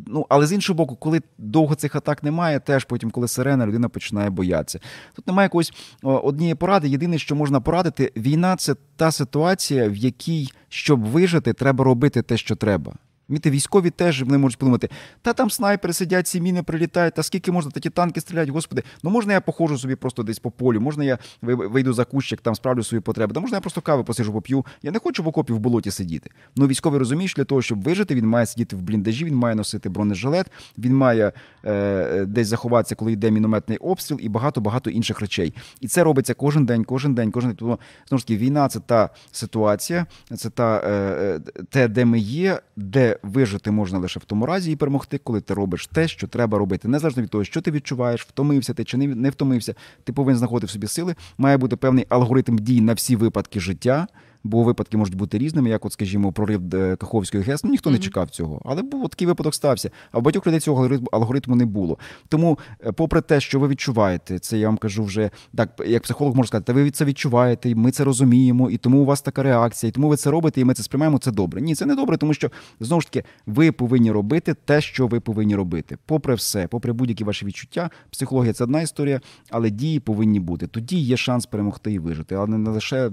ну, 0.07 0.27
але 0.29 0.47
з 0.47 0.53
іншого 0.53 0.77
боку, 0.77 0.97
коли 0.97 1.21
довго 1.39 1.75
цих 1.75 1.97
атак 1.97 2.23
немає, 2.23 2.61
теж 2.61 2.85
потім, 2.85 3.11
коли 3.11 3.29
сирена, 3.29 3.67
людина 3.67 3.89
починає 3.89 4.31
боятися. 4.31 4.81
Тут 5.15 5.27
немає 5.27 5.45
якоїсь 5.45 5.73
однієї 6.03 6.55
поради. 6.55 6.89
Єдине, 6.89 7.19
що 7.19 7.37
можна 7.37 7.61
порадити, 7.61 8.13
війна 8.17 8.57
це 8.57 8.75
та 8.97 9.11
ситуація, 9.11 9.89
в 9.89 9.97
якій 9.97 10.49
щоб 10.69 11.05
вижити, 11.05 11.53
треба 11.53 11.85
робити 11.85 12.23
те, 12.23 12.37
що 12.37 12.57
треба. 12.57 12.95
Міти 13.29 13.51
військові 13.51 13.91
теж 13.91 14.23
вони 14.23 14.39
можуть 14.39 14.59
подумати, 14.59 14.89
та 15.23 15.33
там 15.33 15.51
снайпери 15.51 15.93
сидять, 15.93 16.27
ці 16.27 16.41
міни 16.41 16.63
прилітають, 16.63 17.15
та 17.15 17.23
скільки 17.23 17.53
можна 17.53 17.71
такі 17.71 17.91
танки 17.91 18.21
стріляють, 18.21 18.51
господи, 18.51 18.83
ну 19.03 19.11
можна 19.11 19.33
я 19.33 19.41
походжу 19.41 19.79
собі 19.79 19.95
просто 19.95 20.23
десь 20.23 20.39
по 20.39 20.51
полю, 20.51 20.81
можна 20.81 21.05
я 21.05 21.19
вийду 21.43 21.93
за 21.93 22.05
кущик, 22.05 22.41
там 22.41 22.55
справлю 22.55 22.83
свої 22.83 23.01
потреби, 23.01 23.35
та 23.35 23.41
можна 23.41 23.57
я 23.57 23.61
просто 23.61 23.81
кави 23.81 24.05
посижу, 24.05 24.33
поп'ю. 24.33 24.67
Я 24.83 24.91
не 24.91 24.99
хочу 24.99 25.23
в 25.23 25.29
окопі 25.29 25.53
в 25.53 25.59
болоті 25.59 25.91
сидіти. 25.91 26.31
Ну 26.57 26.67
військовий 26.67 26.99
розуміє, 26.99 27.31
для 27.37 27.45
того, 27.45 27.63
щоб 27.63 27.83
вижити, 27.83 28.15
він 28.15 28.27
має 28.27 28.47
сидіти 28.47 28.77
в 28.77 28.83
бліндажі, 28.83 29.25
він 29.25 29.35
має 29.35 29.55
носити 29.55 29.89
бронежилет, 29.89 30.47
він 30.79 30.97
має 30.97 31.33
е, 31.65 32.25
десь 32.27 32.49
заховатися, 32.49 32.95
коли 32.95 33.13
йде 33.13 33.31
мінометний 33.31 33.79
обстріл, 33.79 34.19
і 34.23 34.29
багато-багато 34.29 34.91
інших 34.91 35.21
речей. 35.21 35.55
І 35.81 35.89
це 35.89 36.05
робиться 36.05 36.35
кожен 36.35 36.67
день, 36.67 36.85
кожен 36.85 37.15
день, 37.15 37.31
кожен 37.31 37.51
день. 37.51 37.57
Тому 37.57 37.79
знову 38.09 38.19
ж 38.19 38.27
таки, 38.27 38.39
війна 38.39 38.69
це 38.69 38.81
та 38.81 39.11
ситуація, 39.33 40.07
це 40.37 40.51
та 40.51 40.77
е, 40.77 40.91
е 40.91 41.41
те, 41.71 41.89
де 41.89 42.05
ми 42.05 42.19
є, 42.19 42.61
де 42.77 43.16
вижити 43.23 43.71
можна 43.71 43.99
лише 43.99 44.21
в 44.21 44.25
тому 44.25 44.47
разі 44.47 44.73
і 44.73 44.77
перемогти, 44.77 45.19
коли 45.19 45.41
ти 45.41 45.55
робиш 45.55 45.87
те, 45.87 46.09
що 46.09 46.27
треба 46.27 46.59
робити. 46.59 46.89
Незалежно 46.89 47.23
від 47.23 47.31
того, 47.31 47.45
що 47.45 47.61
ти 47.61 47.71
відчуваєш, 47.71 48.23
втомився 48.23 48.75
ти 48.75 48.85
чи 48.85 48.97
не 48.97 49.31
втомився. 49.31 49.75
Ти 50.05 50.13
повинен 50.13 50.39
знаходити 50.39 50.67
в 50.67 50.71
собі 50.71 50.87
сили. 50.87 51.15
Має 51.39 51.57
бути 51.57 51.77
певний 51.77 52.07
алгоритм 52.09 52.59
дій 52.59 52.81
на 52.81 52.93
всі 52.93 53.17
випадки 53.17 53.61
життя 53.61 54.07
бо 54.45 54.63
випадки 54.63 54.97
можуть 54.97 55.15
бути 55.15 55.39
різними, 55.39 55.69
як, 55.69 55.85
от, 55.85 55.93
скажімо, 55.93 56.33
прорив 56.33 56.75
е, 56.75 56.97
Каховської 56.97 57.43
ГЕС. 57.43 57.65
Ну 57.65 57.71
ніхто 57.71 57.91
mm-hmm. 57.91 57.93
не 57.93 57.99
чекав 57.99 58.31
цього, 58.31 58.63
але 58.65 58.83
був 58.83 59.09
такий 59.09 59.27
випадок 59.27 59.55
стався. 59.55 59.91
А 60.13 60.19
в 60.19 60.23
багатьох 60.23 60.47
людей 60.47 60.61
цього 60.61 60.91
алгоритму 61.13 61.57
не 61.57 61.67
було. 61.67 61.99
Тому, 62.29 62.59
е, 62.87 62.93
попри 62.93 63.21
те, 63.21 63.41
що 63.41 63.61
ви 63.61 63.69
відчуваєте, 63.69 64.39
це 64.39 64.59
я 64.59 64.67
вам 64.67 64.77
кажу 64.77 65.05
вже 65.05 65.31
так, 65.57 65.83
як 65.87 66.03
психолог 66.03 66.37
можу 66.37 66.47
сказати, 66.47 66.67
та 66.67 66.73
ви 66.73 66.91
це 66.91 67.05
відчуваєте, 67.05 67.75
ми 67.75 67.91
це 67.91 68.05
розуміємо, 68.05 68.71
і 68.71 68.77
тому 68.77 69.03
у 69.03 69.05
вас 69.05 69.23
така 69.23 69.43
реакція, 69.43 69.89
і 69.89 69.93
тому 69.93 70.09
ви 70.09 70.17
це 70.17 70.31
робите, 70.31 70.61
і 70.61 70.65
ми 70.65 70.75
це 70.75 70.83
сприймаємо. 70.83 71.19
Це 71.19 71.31
добре. 71.31 71.61
Ні, 71.61 71.75
це 71.75 71.87
не 71.87 71.95
добре, 71.95 72.17
тому 72.17 72.35
що 72.35 72.51
знову 72.81 73.01
ж 73.01 73.07
таки 73.07 73.29
ви 73.47 73.73
повинні 73.73 74.13
робити 74.13 74.55
те, 74.65 74.81
що 74.81 75.07
ви 75.07 75.21
повинні 75.21 75.57
робити. 75.57 75.99
Попри 76.07 76.35
все, 76.35 76.67
попри 76.67 76.93
будь-які 76.93 77.25
ваші 77.25 77.47
відчуття, 77.47 77.91
психологія 78.11 78.53
це 78.53 78.65
одна 78.65 78.83
історія, 78.83 79.21
але 79.51 79.71
дії 79.71 80.01
повинні 80.01 80.41
бути. 80.41 80.67
Тоді 80.67 80.99
є 80.99 81.17
шанс 81.17 81.47
перемогти 81.47 81.93
і 81.93 81.99
вижити, 81.99 82.35
але 82.35 82.47
не 82.47 82.71
лише 82.71 83.11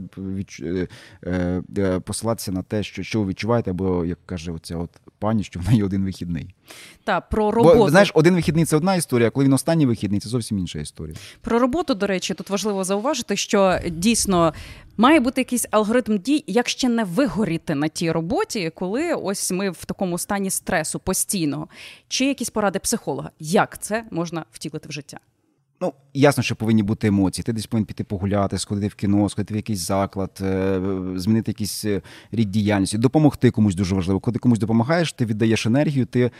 е, 0.61 0.87
посилатися 2.03 2.51
на 2.51 2.63
те, 2.63 2.83
що 2.83 3.03
що 3.03 3.21
ви 3.21 3.27
відчуваєте, 3.27 3.71
або 3.71 4.05
як 4.05 4.19
каже 4.25 4.51
оця 4.51 4.77
от 4.77 4.89
пані, 5.19 5.43
що 5.43 5.59
в 5.59 5.69
неї 5.69 5.83
один 5.83 6.03
вихідний. 6.03 6.55
Та 7.03 7.21
про 7.21 7.51
роботу 7.51 7.77
Бо, 7.77 7.89
знаєш, 7.89 8.11
один 8.13 8.35
вихідний 8.35 8.65
це 8.65 8.77
одна 8.77 8.95
історія, 8.95 9.27
а 9.27 9.31
коли 9.31 9.45
він 9.45 9.53
останній 9.53 9.85
вихідний, 9.85 10.19
це 10.19 10.29
зовсім 10.29 10.59
інша 10.59 10.79
історія. 10.79 11.15
Про 11.41 11.59
роботу, 11.59 11.93
до 11.95 12.07
речі, 12.07 12.33
тут 12.33 12.49
важливо 12.49 12.83
зауважити, 12.83 13.35
що 13.35 13.79
дійсно. 13.91 14.53
Має 14.97 15.19
бути 15.19 15.41
якийсь 15.41 15.65
алгоритм 15.71 16.17
дій, 16.17 16.43
як 16.47 16.69
ще 16.69 16.89
не 16.89 17.03
вигоріти 17.03 17.75
на 17.75 17.87
тій 17.87 18.11
роботі, 18.11 18.71
коли 18.75 19.13
ось 19.13 19.51
ми 19.51 19.69
в 19.69 19.85
такому 19.85 20.17
стані 20.17 20.49
стресу 20.49 20.99
постійного, 20.99 21.67
чи 22.07 22.25
якісь 22.25 22.49
поради 22.49 22.79
психолога, 22.79 23.31
як 23.39 23.81
це 23.81 24.03
можна 24.11 24.45
втілити 24.51 24.89
в 24.89 24.91
життя? 24.91 25.19
Ну, 25.83 25.93
ясно, 26.13 26.43
що 26.43 26.55
повинні 26.55 26.83
бути 26.83 27.07
емоції. 27.07 27.43
Ти 27.43 27.53
десь 27.53 27.65
повинен 27.65 27.85
піти 27.85 28.03
погуляти, 28.03 28.57
сходити 28.57 28.87
в 28.87 28.95
кіно, 28.95 29.29
сходити 29.29 29.53
в 29.53 29.57
якийсь 29.57 29.79
заклад, 29.79 30.39
е, 30.41 30.81
змінити 31.15 31.51
якийсь 31.51 31.85
е, 31.85 32.01
рід 32.31 32.51
діяльності, 32.51 32.97
допомогти 32.97 33.51
комусь 33.51 33.75
дуже 33.75 33.95
важливо. 33.95 34.19
Коли 34.19 34.33
ти 34.33 34.39
комусь 34.39 34.59
допомагаєш, 34.59 35.13
ти 35.13 35.25
віддаєш 35.25 35.65
енергію, 35.65 36.05
ти 36.05 36.31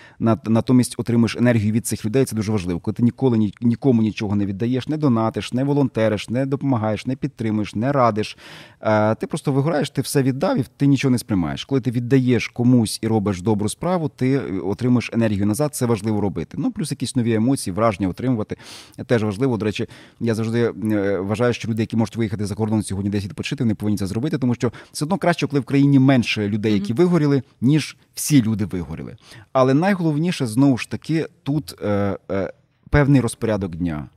натомість 0.48 0.96
отримуєш 0.98 1.36
енергію 1.36 1.74
від 1.74 1.88
цих 1.88 2.06
людей. 2.06 2.26
Це 2.26 2.36
дуже 2.36 2.52
важливо. 2.52 2.80
Коли 2.80 2.96
ти 2.96 3.04
ніколи 3.04 3.52
нікому 3.62 4.02
нічого 4.02 4.36
не 4.36 4.46
віддаєш, 4.46 4.88
не 4.88 4.98
донатиш, 4.98 5.54
не 5.54 5.64
волонтериш, 5.64 6.30
не 6.30 6.46
допомагаєш, 6.46 7.06
не 7.06 7.16
підтримуєш, 7.16 7.76
не 7.76 7.92
радиш. 7.92 8.38
Е, 8.82 9.16
ти 9.16 9.28
просто 9.28 9.52
вигораєш, 9.52 9.90
ти 9.90 10.02
все 10.02 10.24
віддав 10.24 10.60
і 10.60 10.66
ти 10.78 10.88
нічого 10.88 11.12
не 11.12 11.18
сприймаєш. 11.18 11.66
Коли 11.66 11.82
ти 11.82 11.92
віддаєш 11.92 12.48
комусь 12.48 13.00
і 13.02 13.08
робиш 13.08 13.42
добру 13.42 13.70
справу, 13.70 14.10
ти 14.16 14.40
отримуєш 14.40 15.10
енергію 15.14 15.46
назад. 15.46 15.76
Це 15.76 15.86
важливо 15.86 16.22
робити. 16.22 16.58
Ну 16.60 16.72
плюс 16.72 16.92
якісь 16.92 17.16
нові 17.16 17.34
емоції, 17.34 17.74
враження 17.74 18.10
отримувати 18.10 18.58
теж 19.06 19.24
важливо. 19.24 19.33
До 19.38 19.58
речі, 19.58 19.88
я 20.20 20.36
завжди 20.36 20.74
е, 20.92 21.18
вважаю, 21.20 21.54
що 21.54 21.68
люди, 21.68 21.84
які 21.84 21.98
можуть 21.98 22.16
виїхати 22.16 22.46
за 22.46 22.56
кордон 22.56 22.84
сьогодні, 22.84 23.10
десь 23.10 23.24
відпочити, 23.24 23.64
вони 23.64 23.76
повинні 23.76 23.98
це 23.98 24.08
зробити, 24.08 24.38
тому 24.38 24.56
що 24.56 24.72
все 24.92 25.06
одно 25.06 25.18
краще, 25.18 25.48
коли 25.48 25.60
в 25.60 25.64
країні 25.64 26.00
менше 26.00 26.50
людей, 26.50 26.74
які 26.74 26.94
вигоріли, 26.94 27.44
ніж 27.62 27.98
всі 28.14 28.42
люди 28.42 28.66
вигоріли. 28.66 29.16
Але 29.52 29.74
найголовніше 29.74 30.48
знову 30.48 30.78
ж 30.78 30.90
таки 30.90 31.28
тут 31.44 31.76
е, 31.82 32.18
е, 32.32 32.54
певний 32.90 33.22
розпорядок 33.22 33.76
дня. 33.76 34.08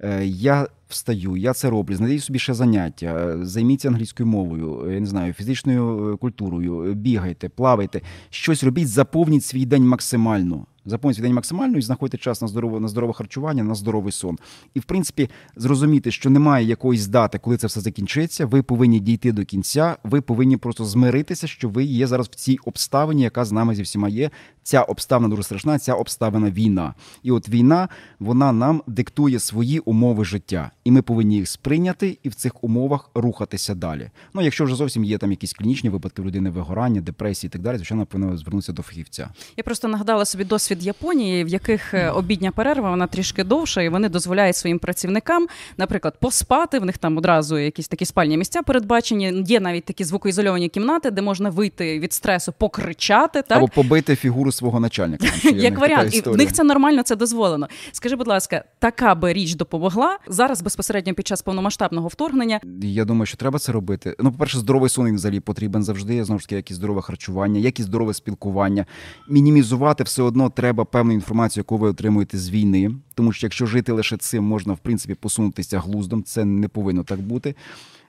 Е, 0.00 0.26
я 0.26 0.68
встаю, 0.88 1.36
я 1.36 1.52
це 1.52 1.70
роблю, 1.70 1.94
знайдіть 1.94 2.24
собі 2.24 2.38
ще 2.38 2.54
заняття, 2.54 3.44
займіться 3.44 3.88
англійською 3.88 4.26
мовою, 4.26 4.92
я 4.92 5.00
не 5.00 5.06
знаю, 5.06 5.32
фізичною 5.32 6.18
культурою, 6.20 6.94
бігайте, 6.94 7.48
плавайте, 7.48 8.00
щось 8.30 8.64
робіть, 8.64 8.88
заповніть 8.88 9.44
свій 9.44 9.66
день 9.66 9.88
максимально. 9.88 10.66
Заповнюйте 10.84 11.22
день 11.22 11.34
максимально 11.34 11.78
і 11.78 11.82
знаходьте 11.82 12.18
час 12.18 12.42
на 12.42 12.48
здорове 12.48 12.80
на 12.80 12.88
здорове 12.88 13.12
харчування, 13.12 13.64
на 13.64 13.74
здоровий 13.74 14.12
сон. 14.12 14.38
І 14.74 14.80
в 14.80 14.84
принципі 14.84 15.30
зрозуміти, 15.56 16.10
що 16.10 16.30
немає 16.30 16.66
якоїсь 16.66 17.06
дати, 17.06 17.38
коли 17.38 17.56
це 17.56 17.66
все 17.66 17.80
закінчиться. 17.80 18.46
Ви 18.46 18.62
повинні 18.62 19.00
дійти 19.00 19.32
до 19.32 19.44
кінця. 19.44 19.96
Ви 20.04 20.20
повинні 20.20 20.56
просто 20.56 20.84
змиритися, 20.84 21.46
що 21.46 21.68
ви 21.68 21.84
є 21.84 22.06
зараз 22.06 22.26
в 22.26 22.34
цій 22.34 22.58
обставині, 22.64 23.22
яка 23.22 23.44
з 23.44 23.52
нами 23.52 23.74
зі 23.74 23.82
всіма 23.82 24.08
є. 24.08 24.30
Ця 24.70 24.82
обставина 24.82 25.28
дуже 25.28 25.42
страшна. 25.42 25.78
Ця 25.78 25.94
обставина 25.94 26.50
війна. 26.50 26.94
І 27.22 27.30
от 27.30 27.48
війна 27.48 27.88
вона 28.20 28.52
нам 28.52 28.82
диктує 28.86 29.38
свої 29.38 29.78
умови 29.78 30.24
життя, 30.24 30.70
і 30.84 30.90
ми 30.90 31.02
повинні 31.02 31.36
їх 31.36 31.48
сприйняти 31.48 32.18
і 32.22 32.28
в 32.28 32.34
цих 32.34 32.64
умовах 32.64 33.10
рухатися 33.14 33.74
далі. 33.74 34.10
Ну 34.34 34.42
якщо 34.42 34.64
вже 34.64 34.74
зовсім 34.74 35.04
є 35.04 35.18
там 35.18 35.30
якісь 35.30 35.52
клінічні 35.52 35.90
випадки 35.90 36.22
людини, 36.22 36.50
вигорання, 36.50 37.00
депресії 37.00 37.48
і 37.48 37.50
так 37.50 37.62
далі, 37.62 37.76
звичайно, 37.76 38.06
повинна 38.06 38.36
звернутися 38.36 38.72
до 38.72 38.82
фахівця. 38.82 39.28
Я 39.56 39.64
просто 39.64 39.88
нагадала 39.88 40.24
собі 40.24 40.44
досвід 40.44 40.82
Японії, 40.82 41.44
в 41.44 41.48
яких 41.48 41.94
е, 41.94 42.10
обідня 42.10 42.50
перерва 42.50 42.90
вона 42.90 43.06
трішки 43.06 43.44
довша, 43.44 43.82
і 43.82 43.88
вони 43.88 44.08
дозволяють 44.08 44.56
своїм 44.56 44.78
працівникам, 44.78 45.46
наприклад, 45.76 46.14
поспати. 46.20 46.78
В 46.78 46.84
них 46.84 46.98
там 46.98 47.16
одразу 47.16 47.58
якісь 47.58 47.88
такі 47.88 48.04
спальні 48.04 48.36
місця 48.36 48.62
передбачені. 48.62 49.44
Є 49.46 49.60
навіть 49.60 49.84
такі 49.84 50.04
звукоізольовані 50.04 50.68
кімнати, 50.68 51.10
де 51.10 51.22
можна 51.22 51.50
вийти 51.50 51.98
від 51.98 52.12
стресу, 52.12 52.52
покричати 52.58 53.42
так? 53.42 53.58
або 53.58 53.68
побити 53.68 54.16
фігуру 54.16 54.52
свого 54.60 54.80
начальника. 54.80 55.26
Як 55.54 55.78
варіант, 55.78 56.14
і 56.14 56.20
в 56.20 56.36
них 56.36 56.52
це 56.52 56.64
нормально, 56.64 57.02
це 57.02 57.16
дозволено. 57.16 57.68
Скажи, 57.92 58.16
будь 58.16 58.26
ласка, 58.26 58.64
така 58.78 59.14
би 59.14 59.32
річ 59.32 59.54
допомогла 59.54 60.18
зараз 60.26 60.62
безпосередньо 60.62 61.14
під 61.14 61.26
час 61.26 61.42
повномасштабного 61.42 62.08
вторгнення. 62.08 62.60
Я 62.82 63.04
думаю, 63.04 63.26
що 63.26 63.36
треба 63.36 63.58
це 63.58 63.72
робити. 63.72 64.16
Ну, 64.18 64.32
по 64.32 64.38
перше, 64.38 64.58
здоровий 64.58 64.90
сон 64.90 65.14
взагалі 65.14 65.40
потрібен 65.40 65.82
завжди. 65.82 66.24
Знову 66.24 66.38
ж 66.38 66.46
таки, 66.46 66.56
якісь 66.56 66.76
здорове 66.76 67.02
харчування, 67.02 67.60
якісь 67.60 67.86
здорове 67.86 68.14
спілкування. 68.14 68.86
Мінімізувати 69.28 70.04
все 70.04 70.22
одно 70.22 70.50
треба 70.50 70.84
певну 70.84 71.12
інформацію, 71.12 71.60
яку 71.60 71.76
ви 71.76 71.88
отримуєте 71.88 72.38
з 72.38 72.50
війни. 72.50 72.90
Тому 73.14 73.32
що 73.32 73.46
якщо 73.46 73.66
жити 73.66 73.92
лише 73.92 74.16
цим, 74.16 74.44
можна 74.44 74.72
в 74.72 74.78
принципі 74.78 75.14
посунутися 75.14 75.80
глуздом. 75.80 76.22
Це 76.22 76.44
не 76.44 76.68
повинно 76.68 77.04
так 77.04 77.20
бути. 77.20 77.54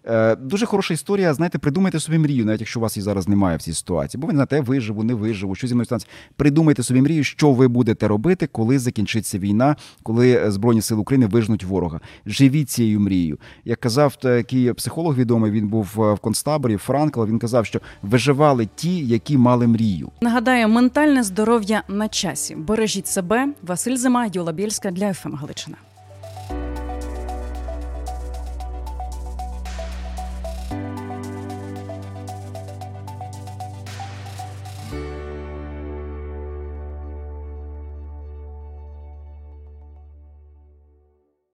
Е, 0.06 0.36
Дуже 0.36 0.66
хороша 0.66 0.94
історія. 0.94 1.34
Знаєте, 1.34 1.58
придумайте 1.60 2.00
собі 2.00 2.18
мрію, 2.18 2.46
навіть 2.46 2.60
якщо 2.60 2.80
у 2.80 2.84
вас 2.84 2.98
її 2.98 3.04
зараз 3.04 3.28
немає 3.28 3.58
в 3.58 3.62
цій 3.62 3.74
ситуації. 3.74 4.22
Бо 4.22 4.28
ви 4.28 4.34
не 4.34 4.38
знаєте, 4.38 4.56
я 4.56 4.62
виживу, 4.62 5.04
не 5.04 5.14
виживу, 5.14 5.56
що 5.56 5.68
зі 5.68 5.74
мною 5.74 5.86
станеться. 5.86 6.08
Придумайте 6.36 6.84
собі 6.84 7.02
мрію, 7.02 7.24
що 7.24 7.52
ви 7.52 7.68
будете 7.68 8.08
робити, 8.08 8.48
коли 8.48 8.80
закінчиться 8.80 9.40
війна, 9.40 9.76
коли 10.04 10.52
Збройні 10.52 10.82
Сили 10.82 11.02
України 11.02 11.26
виженуть 11.26 11.64
ворога. 11.64 12.00
Живіть 12.26 12.70
цією 12.70 13.00
мрією. 13.00 13.38
Як 13.66 13.80
казав 13.80 14.16
такий 14.16 14.74
психолог 14.74 15.16
відомий, 15.16 15.52
він 15.52 15.68
був 15.68 15.90
в 15.96 16.18
концтаборі 16.18 16.78
Франкл. 16.78 17.24
Він 17.24 17.40
казав, 17.40 17.66
що 17.66 17.80
виживали 18.02 18.68
ті, 18.76 19.06
які 19.06 19.38
мали 19.38 19.68
мрію. 19.68 20.12
Нагадаю, 20.22 20.68
ментальне 20.68 21.24
здоров'я 21.24 21.84
на 21.88 22.08
часі. 22.08 22.56
Бережіть 22.56 23.08
себе. 23.08 23.48
Василь 23.62 23.96
Зима, 23.96 24.30
Юля 24.34 24.52
Бєльська 24.54 24.92
для 24.92 25.14
FM 25.14 25.36
Галичина. 25.36 25.78